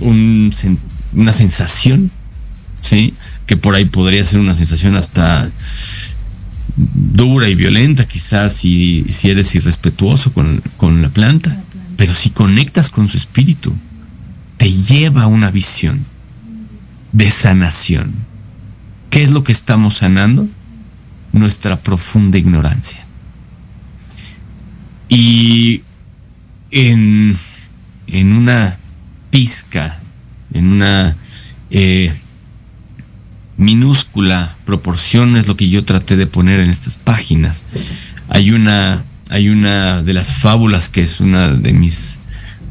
[0.00, 2.10] una sensación,
[2.80, 3.14] ¿sí?
[3.46, 5.50] Que por ahí podría ser una sensación hasta
[6.76, 11.60] dura y violenta, quizás si, si eres irrespetuoso con, con la planta.
[11.96, 13.74] Pero si conectas con su espíritu,
[14.58, 16.04] te lleva a una visión
[17.12, 18.14] de sanación.
[19.08, 20.46] ¿Qué es lo que estamos sanando?
[21.32, 23.04] Nuestra profunda ignorancia.
[25.08, 25.82] Y
[26.70, 27.36] en,
[28.08, 28.76] en una
[29.30, 30.00] pizca,
[30.52, 31.16] en una
[31.70, 32.12] eh,
[33.56, 37.64] minúscula proporción es lo que yo traté de poner en estas páginas.
[38.28, 42.18] Hay una, hay una de las fábulas que es una de mis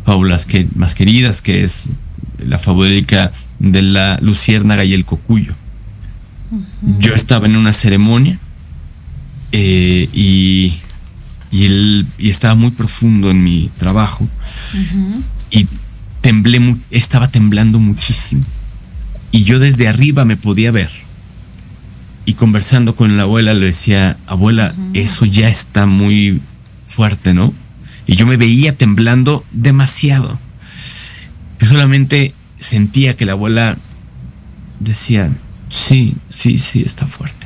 [0.08, 1.90] fábulas que, más queridas, que es
[2.40, 3.30] la fabúlica
[3.60, 5.54] de la luciérnaga y el cocuyo.
[7.00, 8.40] Yo estaba en una ceremonia
[9.52, 10.78] eh, y
[11.52, 14.26] y, y estaba muy profundo en mi trabajo.
[15.52, 15.68] Y
[16.22, 18.46] temblé, estaba temblando muchísimo.
[19.34, 20.90] Y yo desde arriba me podía ver.
[22.24, 26.40] Y conversando con la abuela le decía, abuela, eso ya está muy
[26.86, 27.54] fuerte, ¿no?
[28.08, 30.40] Y yo me veía temblando demasiado.
[31.60, 33.78] Yo solamente sentía que la abuela
[34.80, 35.30] decía,
[35.70, 37.46] sí, sí, sí, está fuerte.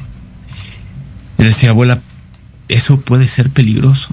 [1.39, 1.99] Y decía, abuela,
[2.68, 4.09] eso puede ser peligroso.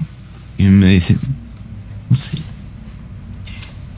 [0.57, 1.17] Y me dice,
[2.09, 2.37] no sé.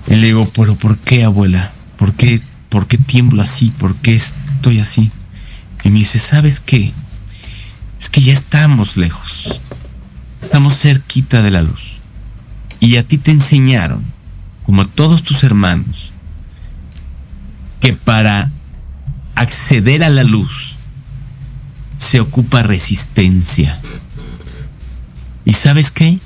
[0.08, 1.72] Y le digo, pero ¿por qué, abuela?
[1.98, 3.72] ¿Por qué, ¿Por qué tiemblo así?
[3.78, 5.10] ¿Por qué estoy así?
[5.84, 6.92] Y me dice, ¿sabes qué?
[8.00, 9.62] Es que ya estamos lejos.
[10.42, 12.01] Estamos cerquita de la luz.
[12.82, 14.04] Y a ti te enseñaron,
[14.66, 16.12] como a todos tus hermanos,
[17.80, 18.52] que para
[19.36, 20.76] acceder a la luz
[21.98, 23.80] se ocupa resistencia.
[25.46, 26.20] ¿Y sabes qué?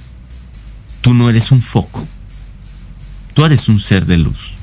[1.01, 2.07] Tú no eres un foco.
[3.33, 4.53] Tú eres un ser de luz.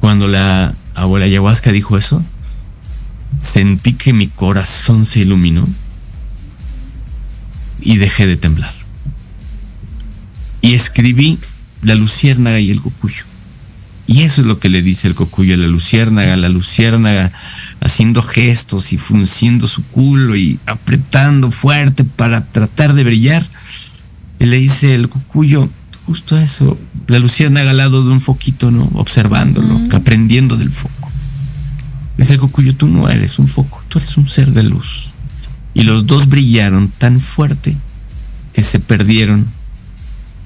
[0.00, 2.22] Cuando la abuela ayahuasca dijo eso,
[3.40, 5.66] sentí que mi corazón se iluminó
[7.80, 8.83] y dejé de temblar.
[10.64, 11.38] Y escribí
[11.82, 13.24] la luciérnaga y el cocuyo.
[14.06, 17.32] Y eso es lo que le dice el cocuyo a la luciérnaga, la luciérnaga
[17.80, 23.46] haciendo gestos y frunciendo su culo y apretando fuerte para tratar de brillar.
[24.40, 25.68] Y le dice el cocuyo,
[26.06, 28.84] justo eso, la luciérnaga al lado de un foquito, ¿no?
[28.94, 31.10] Observándolo, aprendiendo del foco.
[32.16, 35.10] Dice el cocuyo, tú no eres un foco, tú eres un ser de luz.
[35.74, 37.76] Y los dos brillaron tan fuerte
[38.54, 39.46] que se perdieron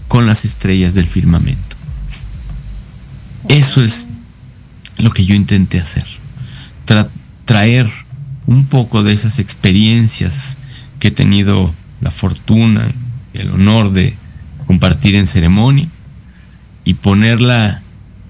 [0.08, 1.76] con las estrellas del firmamento.
[3.48, 4.08] Eso es
[4.96, 6.06] lo que yo intenté hacer.
[7.44, 7.90] traer
[8.46, 10.56] un poco de esas experiencias
[10.98, 12.90] que he tenido la fortuna
[13.32, 14.14] el honor de
[14.66, 15.88] compartir en ceremonia
[16.84, 17.82] y ponerla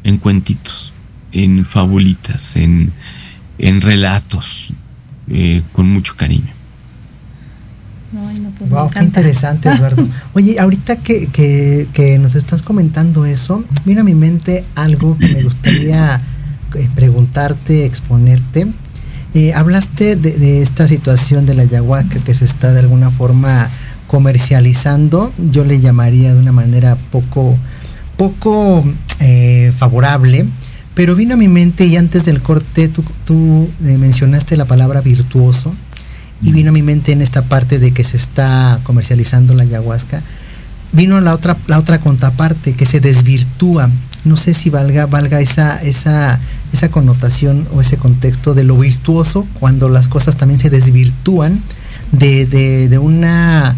[0.04, 0.92] en cuentitos,
[1.32, 2.92] en fabulitas, en,
[3.58, 4.68] relatos,
[5.28, 6.57] eh, con mucho cariño.
[8.70, 10.06] Wow, qué interesante, Eduardo.
[10.34, 15.42] Oye, ahorita que, que, nos estás comentando eso, viene a mi mente algo que me
[15.42, 16.20] gustaría
[16.74, 18.66] eh, preguntarte, exponerte.
[19.34, 23.70] Eh, hablaste de, de, esta situación de la ayahuasca que se está de alguna forma
[24.08, 27.56] comercializando, yo le llamaría de una manera poco,
[28.16, 28.82] poco
[29.20, 30.46] eh, favorable,
[30.94, 35.72] pero vino a mi mente y antes del corte tú, eh, mencionaste la palabra virtuoso
[36.42, 40.22] y vino a mi mente en esta parte de que se está comercializando la ayahuasca,
[40.92, 43.90] vino la otra, la otra contraparte que se desvirtúa.
[44.24, 46.38] No sé si valga, valga esa, esa,
[46.72, 51.62] esa connotación o ese contexto de lo virtuoso cuando las cosas también se desvirtúan
[52.12, 53.76] de, de una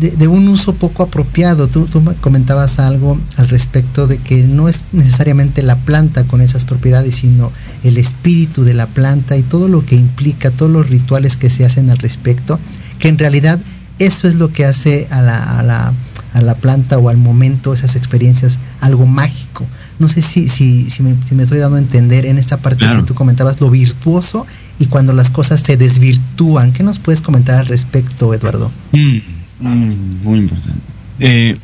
[0.00, 1.66] de, un uso poco apropiado.
[1.68, 6.64] Tú, tú, comentabas algo al respecto de que no es necesariamente la planta con esas
[6.64, 7.50] propiedades, sino
[7.84, 11.64] el espíritu de la planta y todo lo que implica, todos los rituales que se
[11.64, 12.58] hacen al respecto,
[12.98, 13.58] que en realidad
[13.98, 15.92] eso es lo que hace a la, a la,
[16.32, 19.66] a la planta o al momento esas experiencias algo mágico.
[19.98, 23.14] No sé si, si, si, me, estoy dando a entender en esta parte que tú
[23.14, 24.46] comentabas, lo virtuoso
[24.78, 26.72] y cuando las cosas se desvirtúan.
[26.72, 28.70] ¿Qué nos puedes comentar al respecto, Eduardo?
[28.92, 29.37] Mm.
[29.60, 30.80] Mm, muy importante.
[31.20, 31.56] Eh,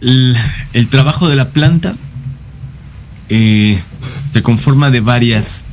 [0.00, 1.96] el, trabajo de la planta
[3.28, 3.80] eh,
[4.30, 5.66] se conforma de varias,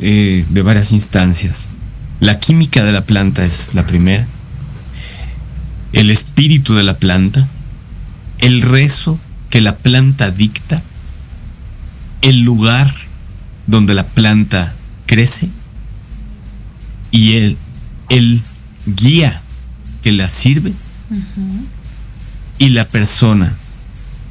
[0.00, 1.68] eh, de varias instancias.
[2.20, 4.26] La química de la planta es la primera.
[5.92, 7.46] El espíritu de la planta.
[8.38, 9.18] El rezo
[9.50, 10.82] que la planta dicta.
[12.22, 12.92] El lugar
[13.66, 15.50] donde la planta crece.
[17.10, 17.56] Y el,
[18.08, 18.42] el
[18.86, 19.42] guía
[20.06, 20.72] que la sirve
[22.58, 23.56] y la persona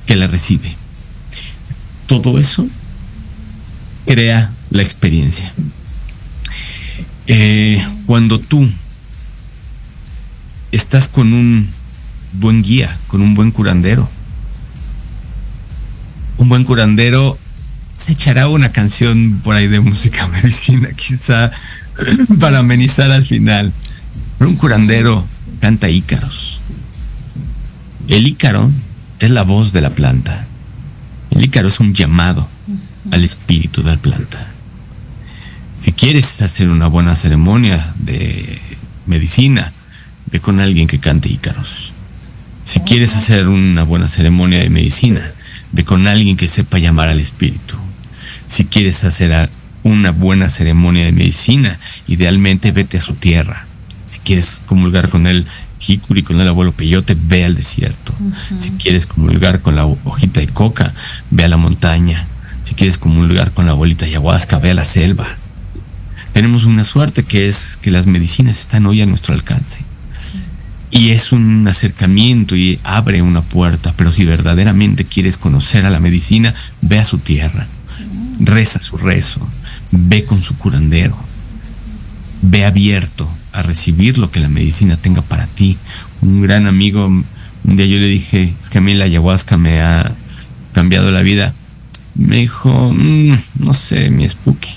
[0.05, 0.73] que la recibe.
[2.07, 2.65] Todo eso
[4.05, 5.51] crea la experiencia.
[7.27, 8.71] Eh, cuando tú
[10.71, 11.67] estás con un
[12.31, 14.09] buen guía, con un buen curandero,
[16.37, 17.37] un buen curandero
[17.93, 21.51] se echará una canción por ahí de música medicina, quizá
[22.39, 23.73] para amenizar al final.
[24.37, 26.59] Pero un curandero canta Ícaros.
[28.07, 28.71] El Ícaro
[29.19, 30.45] es la voz de la planta.
[31.31, 32.47] El Ícaro es un llamado
[33.11, 34.47] al espíritu de la planta.
[35.79, 38.59] Si quieres hacer una buena ceremonia de
[39.05, 39.73] medicina,
[40.31, 41.91] ve con alguien que cante Ícaros.
[42.63, 45.31] Si quieres hacer una buena ceremonia de medicina,
[45.71, 47.75] ve con alguien que sepa llamar al espíritu.
[48.47, 49.49] Si quieres hacer
[49.83, 53.64] una buena ceremonia de medicina, idealmente vete a su tierra
[54.15, 55.45] si quieres comulgar con él,
[55.79, 58.13] jicuri con el abuelo peyote, ve al desierto.
[58.55, 60.93] Si quieres comulgar con la hojita de coca,
[61.31, 62.25] ve a la montaña.
[62.63, 65.35] Si quieres comulgar con la abuelita ayahuasca, ve a la selva.
[66.31, 69.79] Tenemos una suerte que es que las medicinas están hoy a nuestro alcance.
[70.91, 75.99] Y es un acercamiento y abre una puerta, pero si verdaderamente quieres conocer a la
[75.99, 77.67] medicina, ve a su tierra,
[78.39, 79.45] reza su rezo,
[79.91, 81.17] ve con su curandero,
[82.41, 85.77] ve abierto a recibir lo que la medicina tenga para ti.
[86.21, 89.81] Un gran amigo, un día yo le dije, es que a mí la ayahuasca me
[89.81, 90.11] ha
[90.73, 91.53] cambiado la vida.
[92.15, 94.75] Me dijo, mm, no sé, mi spooky.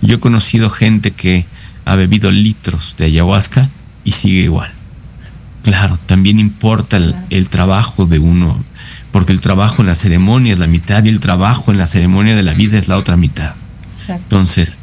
[0.00, 1.46] Yo he conocido gente que
[1.84, 3.68] ha bebido litros de ayahuasca
[4.04, 4.70] y sigue igual.
[5.62, 6.98] Claro, también importa
[7.30, 8.64] el, trabajo de uno,
[9.12, 12.34] porque el trabajo en la ceremonia es la mitad y el trabajo en la ceremonia
[12.34, 13.54] de la vida es la otra mitad.
[14.08, 14.78] Entonces,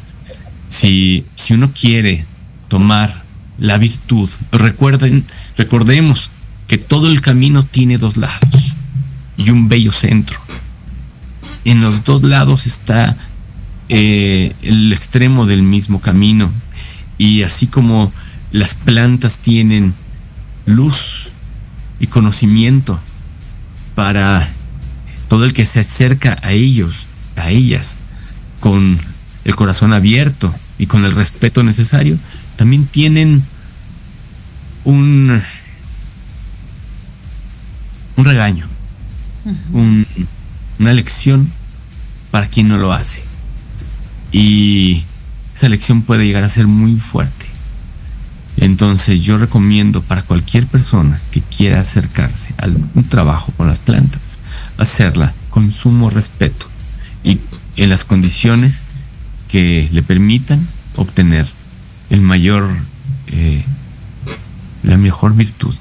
[0.68, 2.24] si, si uno quiere
[2.68, 3.19] tomar
[3.60, 5.24] la virtud, recuerden,
[5.56, 6.30] recordemos
[6.66, 8.72] que todo el camino tiene dos lados
[9.36, 10.40] y un bello centro.
[11.64, 13.16] En los dos lados está
[13.90, 16.50] eh, el extremo del mismo camino
[17.18, 18.12] y así como
[18.50, 19.94] las plantas tienen
[20.64, 21.28] luz
[22.00, 22.98] y conocimiento
[23.94, 24.48] para
[25.28, 27.06] todo el que se acerca a ellos,
[27.36, 27.98] a ellas,
[28.60, 28.98] con
[29.44, 32.18] el corazón abierto y con el respeto necesario,
[32.60, 33.42] también tienen
[34.84, 35.42] un,
[38.16, 38.66] un regaño,
[39.72, 41.50] una lección
[42.30, 43.22] para quien no lo hace.
[44.30, 45.04] Y
[45.56, 47.46] esa lección puede llegar a ser muy fuerte.
[48.58, 54.36] Entonces yo recomiendo para cualquier persona que quiera acercarse a un trabajo con las plantas,
[54.76, 56.66] hacerla con sumo respeto
[57.24, 57.40] y
[57.76, 58.82] en las condiciones
[59.48, 60.60] que le permitan
[60.96, 61.46] obtener
[62.10, 62.68] el mayor,
[63.28, 63.64] eh,
[64.82, 65.74] la mejor virtud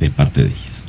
[0.00, 0.84] de parte de ellas.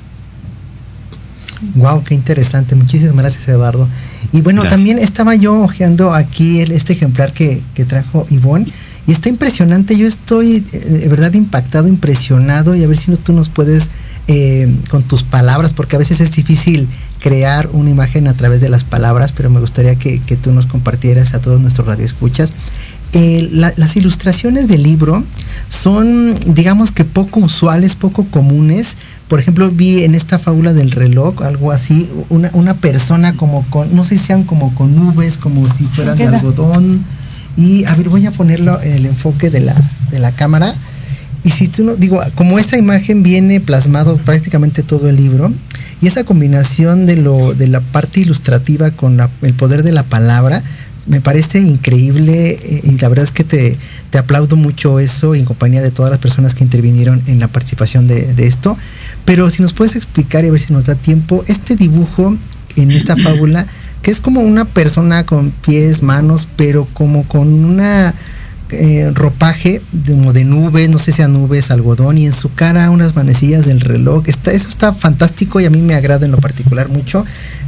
[1.75, 2.75] Wow, qué interesante.
[2.75, 3.87] Muchísimas gracias, Eduardo.
[4.31, 8.65] Y bueno, también estaba yo hojeando aquí este ejemplar que, que trajo Ivonne
[9.05, 13.17] y está impresionante, yo estoy eh, de verdad impactado, impresionado y a ver si no,
[13.17, 13.89] tú nos puedes
[14.27, 16.87] eh, con tus palabras, porque a veces es difícil
[17.19, 21.33] crear una imagen a través de las palabras, pero me gustaría que, tú nos compartieras
[21.33, 22.53] a todos nuestros radioescuchas.
[23.13, 25.23] Eh, las ilustraciones del libro
[25.69, 28.97] son, digamos que poco usuales, poco comunes.
[29.27, 33.95] Por ejemplo, vi en esta fábula del reloj, algo así, una, una persona como con,
[33.95, 37.05] no sé si sean como con nubes, como si fueran de algodón
[37.55, 39.75] y a ver, voy a ponerlo en el enfoque de la,
[40.11, 40.73] de la cámara.
[41.43, 45.51] Y si tú no, digo, como esa imagen viene plasmado prácticamente todo el libro,
[46.01, 50.61] y esa combinación de, lo, de la parte ilustrativa con el poder de la palabra,
[51.05, 53.77] me parece increíble eh, y la verdad es que te,
[54.09, 58.07] te, aplaudo mucho eso en compañía de todas las personas que intervinieron en la participación
[58.07, 58.77] de, de, esto.
[59.25, 62.37] Pero si nos puedes explicar y a ver si nos da tiempo, este dibujo
[62.75, 63.67] en esta fábula
[64.01, 68.13] que es como una persona con pies, manos, pero como con una
[68.73, 72.89] eh, ropaje como de nubes, no sé si a nubes, algodón, y en su cara
[72.89, 74.23] unas manecillas del reloj.
[74.27, 77.25] Está, eso está fantástico y a mí me agrada en lo particular mucho.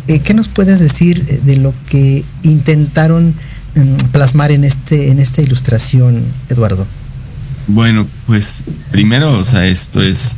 [0.07, 3.33] Eh, ¿Qué nos puedes decir eh, de lo que intentaron
[3.75, 6.85] em, plasmar en, este, en esta ilustración, Eduardo?
[7.67, 10.35] Bueno, pues primero, o sea, esto es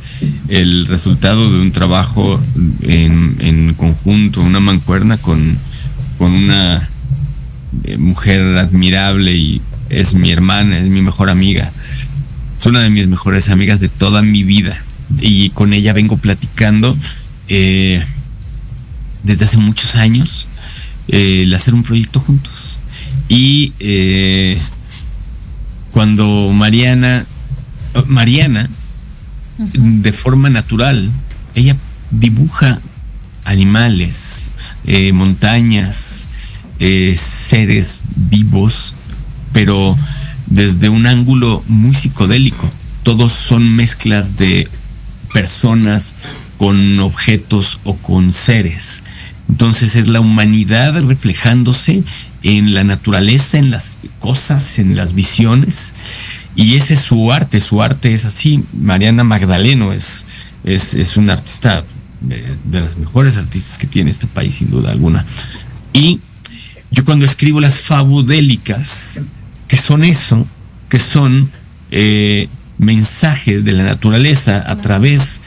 [0.47, 2.39] el resultado de un trabajo
[2.81, 5.57] en, en conjunto, una mancuerna con
[6.17, 6.89] con una
[7.97, 11.71] mujer admirable y es mi hermana, es mi mejor amiga.
[12.59, 14.83] Es una de mis mejores amigas de toda mi vida.
[15.19, 16.97] Y con ella vengo platicando
[17.47, 18.03] eh,
[19.23, 20.47] desde hace muchos años
[21.07, 22.77] eh, el hacer un proyecto juntos.
[23.29, 23.73] Y
[25.91, 27.25] cuando Mariana,
[28.07, 28.69] Mariana,
[29.57, 31.11] de forma natural,
[31.55, 31.75] ella
[32.11, 32.79] dibuja
[33.47, 34.49] animales,
[34.85, 36.27] eh, montañas,
[36.79, 38.93] eh, seres vivos,
[39.57, 39.97] pero
[40.45, 42.69] desde un ángulo muy psicodélico.
[43.01, 44.67] Todos son mezclas de
[45.33, 46.13] personas
[46.59, 49.01] con objetos o con seres.
[49.49, 52.03] Entonces es la humanidad reflejándose
[52.43, 55.95] en la naturaleza, en las cosas, en las visiones.
[56.55, 58.63] Y ese es su arte, su arte es así.
[58.79, 60.27] Mariana Magdaleno es,
[60.65, 61.83] es, es una artista
[62.21, 62.43] de,
[62.79, 65.25] las mejores artistas que tiene este país, sin duda alguna.
[65.93, 66.19] Y
[66.91, 69.19] yo cuando escribo las fabudélicas,
[69.67, 70.47] que son eso,
[70.89, 71.49] que son
[71.91, 72.47] eh,
[72.77, 75.41] mensajes de la naturaleza a través,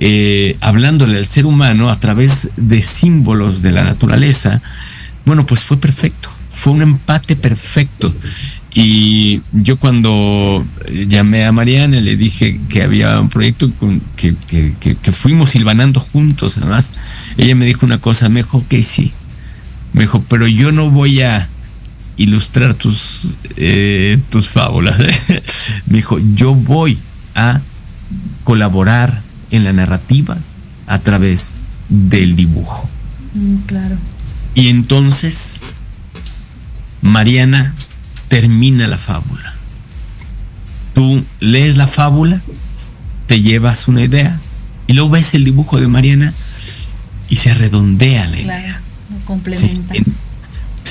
[0.00, 4.62] eh, hablándole al ser humano a través de símbolos de la naturaleza,
[5.24, 8.14] bueno, pues fue perfecto, fue un empate perfecto.
[8.78, 10.62] Y yo cuando
[11.08, 13.72] llamé a Mariana le dije que había un proyecto
[14.16, 16.92] que, que, fuimos silvanando juntos, además,
[17.38, 19.12] ella me dijo una cosa, me dijo, que sí,
[19.94, 21.48] me dijo, pero yo no voy a
[22.16, 24.98] ilustrar tus, eh, tus fábulas.
[25.86, 26.98] me dijo, yo voy
[27.34, 27.60] a
[28.44, 30.36] colaborar en la narrativa
[30.86, 31.52] a través
[31.88, 32.88] del dibujo.
[33.34, 33.96] Mm, claro.
[34.54, 35.60] Y entonces
[37.02, 37.74] Mariana
[38.28, 39.54] termina la fábula.
[40.94, 42.40] Tú lees la fábula,
[43.26, 44.40] te llevas una idea
[44.86, 46.32] y luego ves el dibujo de Mariana
[47.28, 48.80] y se redondea la idea.
[49.26, 49.94] complementa.
[49.94, 50.02] Se,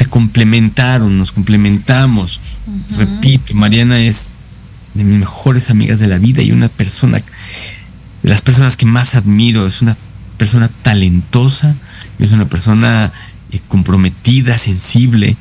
[0.04, 2.41] complementaron, nos complementamos.
[2.98, 4.30] Repito, Mariana es
[4.93, 7.20] de mis mejores amigas de la vida y una persona,
[8.24, 9.96] de las personas que más admiro, es una
[10.38, 11.76] persona talentosa,
[12.20, 13.14] es una persona
[13.52, 15.38] eh, comprometida, sensible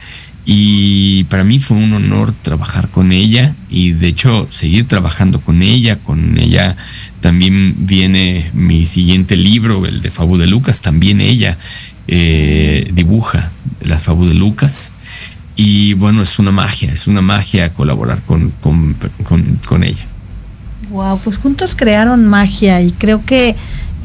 [0.47, 5.63] y para mí fue un honor trabajar con ella y de hecho seguir trabajando con
[5.63, 5.97] ella.
[5.97, 6.77] Con ella
[7.23, 10.83] también viene mi siguiente libro, el de Fabu de Lucas.
[10.83, 11.57] También ella
[12.09, 13.51] eh, dibuja
[13.81, 14.93] las Fabu de Lucas.
[15.57, 18.97] Y bueno, es una magia, es una magia colaborar con, con,
[19.67, 20.05] con ella.
[20.91, 23.55] Wow, pues juntos crearon magia y creo que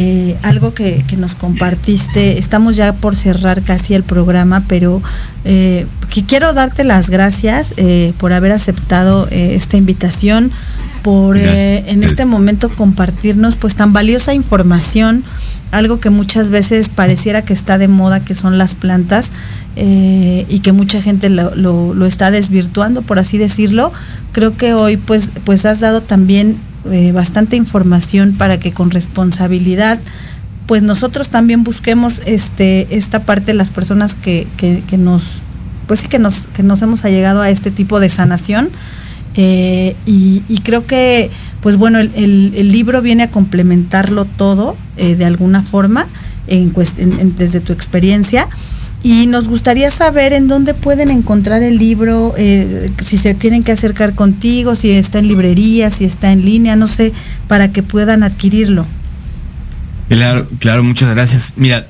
[0.01, 2.39] eh, algo que, nos compartiste.
[2.39, 5.03] Estamos ya por cerrar casi el programa, pero
[5.43, 5.87] eh,
[6.25, 10.53] quiero darte las gracias eh, por haber aceptado esta invitación,
[11.03, 15.25] por en este momento compartirnos pues tan valiosa información,
[15.71, 19.31] algo que muchas veces pareciera que está de moda, que son las plantas.
[19.75, 23.93] y que mucha gente lo, lo, está desvirtuando, por así decirlo.
[24.33, 29.99] Creo que hoy pues, pues has dado también eh, bastante información para que con responsabilidad
[30.65, 34.47] pues nosotros también busquemos este esta parte las personas que,
[34.97, 35.41] nos
[35.87, 38.69] pues sí que nos que nos hemos allegado a este tipo de sanación
[39.35, 41.29] eh, y, creo que
[41.61, 46.07] pues bueno el, libro viene a complementarlo todo eh, de alguna forma
[46.47, 46.73] en,
[47.37, 48.47] desde tu experiencia
[49.01, 53.71] y nos gustaría saber en dónde pueden encontrar el libro, eh, si se tienen que
[53.71, 57.13] acercar contigo, si está en librería, si está en línea, no sé,
[57.47, 58.85] para que puedan adquirirlo.
[60.09, 61.53] Claro, claro, muchas gracias.
[61.55, 61.87] Mira,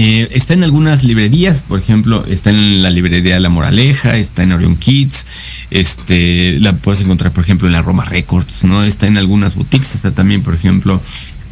[0.00, 4.52] eh, está en algunas librerías, por ejemplo, está en la librería La Moraleja, está en
[4.52, 5.26] Orion Kids,
[5.70, 8.84] este, la puedes encontrar, por ejemplo, en la Roma Records, ¿no?
[8.84, 11.00] Está en algunas boutiques, está también, por ejemplo,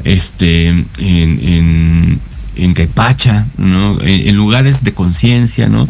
[0.04, 2.20] este, en
[2.56, 3.98] en Caipacha, ¿no?
[4.00, 5.86] en, lugares de conciencia, ¿no?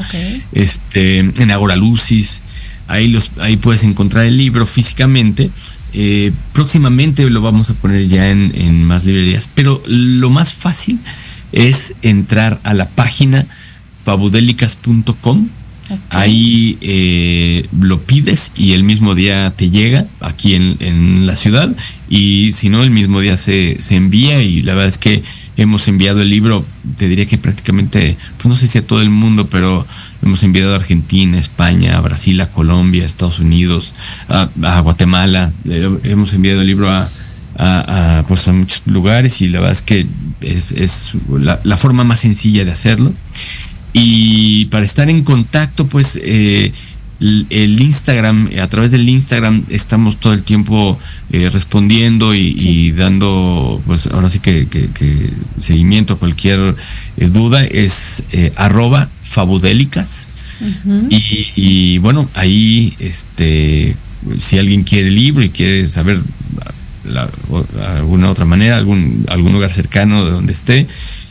[0.52, 2.42] Este, en Agora Lucis,
[2.88, 5.50] ahí, los, ahí puedes encontrar el libro físicamente.
[5.92, 10.98] Eh, próximamente lo vamos a poner ya en, más librerías, pero lo más fácil
[11.56, 13.46] es entrar a la página
[14.04, 15.48] fabudelicas.com.
[16.10, 21.74] Ahí eh, lo pides y el mismo día te llega aquí en, en, la ciudad.
[22.08, 24.42] Y si no, el mismo día se, se envía.
[24.42, 25.22] Y la verdad es que
[25.56, 26.64] hemos enviado el libro,
[26.96, 29.86] te diría que prácticamente, pues no sé si a todo el mundo, pero
[30.22, 33.94] hemos enviado a Argentina, España, a Brasil, a Colombia, a Estados Unidos,
[34.28, 35.52] a, Guatemala,
[36.04, 37.08] hemos enviado el libro a,
[37.56, 40.06] pues a muchos lugares y la verdad es que
[40.40, 43.12] es, la, forma más sencilla de hacerlo.
[43.92, 46.72] Y para estar en contacto, pues eh,
[47.18, 50.98] el Instagram, a través del Instagram estamos todo el tiempo
[51.32, 54.66] eh, respondiendo y, dando, pues ahora sí que,
[55.60, 56.76] seguimiento a cualquier
[57.16, 60.28] eh, duda, es eh, arroba fabudélicas.
[61.10, 63.96] y, bueno, ahí, este,
[64.38, 66.20] si alguien quiere el libro y quiere saber
[67.08, 67.28] la,
[67.96, 70.86] alguna otra manera, algún, algún lugar cercano de donde esté,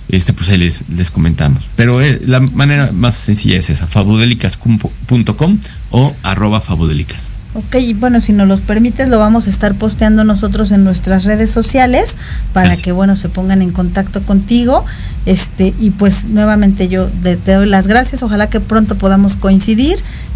[0.09, 1.63] este, pues ahí les, les comentamos.
[1.76, 5.59] Pero eh, la manera más sencilla es esa, fabudelicas.com
[5.91, 7.32] o arroba fabudelicas.
[7.55, 11.23] Ok, y bueno, si nos los permites, lo vamos a estar posteando nosotros en nuestras
[11.23, 12.17] redes sociales
[12.51, 14.84] para que, bueno, se pongan en contacto contigo.
[15.26, 18.23] Este, y pues nuevamente yo te, doy las gracias.
[18.23, 19.95] Ojalá que pronto podamos coincidir.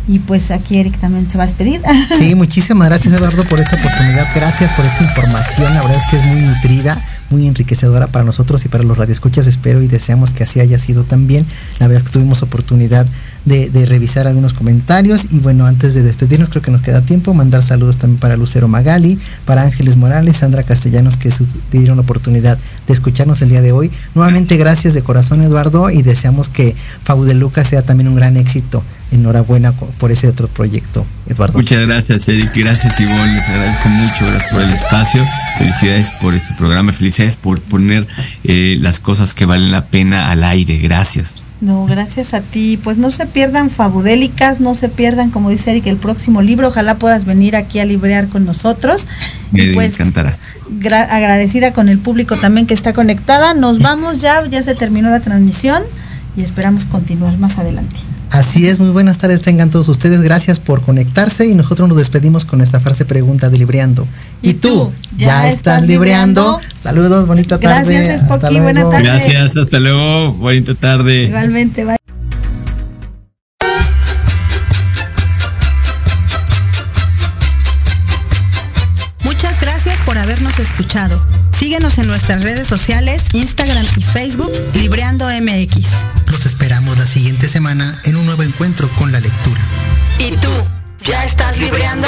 [0.10, 1.82] Y pues aquí Eric también se va a despedir.
[2.18, 4.28] Sí, muchísimas gracias Eduardo por esta oportunidad.
[4.36, 5.74] Gracias por esta información.
[5.74, 6.97] La verdad es que es muy nutrida
[7.30, 9.47] muy enriquecedora para nosotros y para los radioescuchas.
[9.47, 11.45] Espero y deseamos que así haya sido también.
[11.80, 13.07] La verdad es que tuvimos oportunidad
[13.45, 17.63] de, revisar algunos comentarios y bueno, antes de despedirnos creo que nos queda tiempo, mandar
[17.63, 21.31] saludos también para Lucero Magali, para Ángeles Morales, Sandra Castellanos que
[21.71, 23.91] dieron oportunidad de escucharnos el día de hoy.
[24.15, 28.37] Nuevamente gracias de corazón Eduardo y deseamos que Fabu de Lucas sea también un gran
[28.37, 31.57] éxito enhorabuena por ese otro proyecto, Eduardo.
[31.57, 32.51] Muchas gracias, Eric.
[32.55, 33.33] Gracias, Ivonne.
[33.33, 35.25] Les agradezco mucho por el espacio.
[35.57, 36.93] Felicidades por este programa.
[36.93, 38.07] Felicidades por poner
[38.43, 40.77] eh, las cosas que valen la pena al aire.
[40.77, 41.43] Gracias.
[41.62, 42.80] No, gracias a ti.
[42.82, 46.70] Pues no se pierdan Fabudélicas, no se pierdan, como dice Eric, el próximo libro.
[46.70, 49.07] Ojalá puedas venir aquí a librear con nosotros.
[49.51, 50.38] Me y pues, encantará.
[51.10, 53.53] agradecida con el público también que está conectada.
[53.53, 55.84] Nos vamos ya, ya se terminó la transmisión
[56.38, 57.99] y esperamos continuar más adelante.
[58.32, 62.45] Así es, muy buenas tardes tengan todos ustedes, gracias por conectarse y nosotros nos despedimos
[62.45, 64.07] con esta frase pregunta de Libreando.
[64.41, 64.93] ¿Y, tú?
[65.17, 66.61] ¿Ya, estás libreando?
[66.77, 67.93] Saludos, bonita tarde.
[67.93, 69.03] Gracias, Spocky, buena tarde.
[69.03, 71.23] Gracias, hasta luego, bonita tarde.
[71.23, 71.97] Igualmente, bye.
[79.23, 81.21] Muchas gracias por habernos escuchado.
[81.51, 85.85] Síguenos en nuestras redes sociales, Instagram y Facebook, Libreando MX.
[86.31, 89.59] Los esperamos la siguiente semana en un nuevo encuentro con la lectura.
[90.19, 90.51] ¿Y tú?
[91.03, 92.07] ¿Ya estás libreando?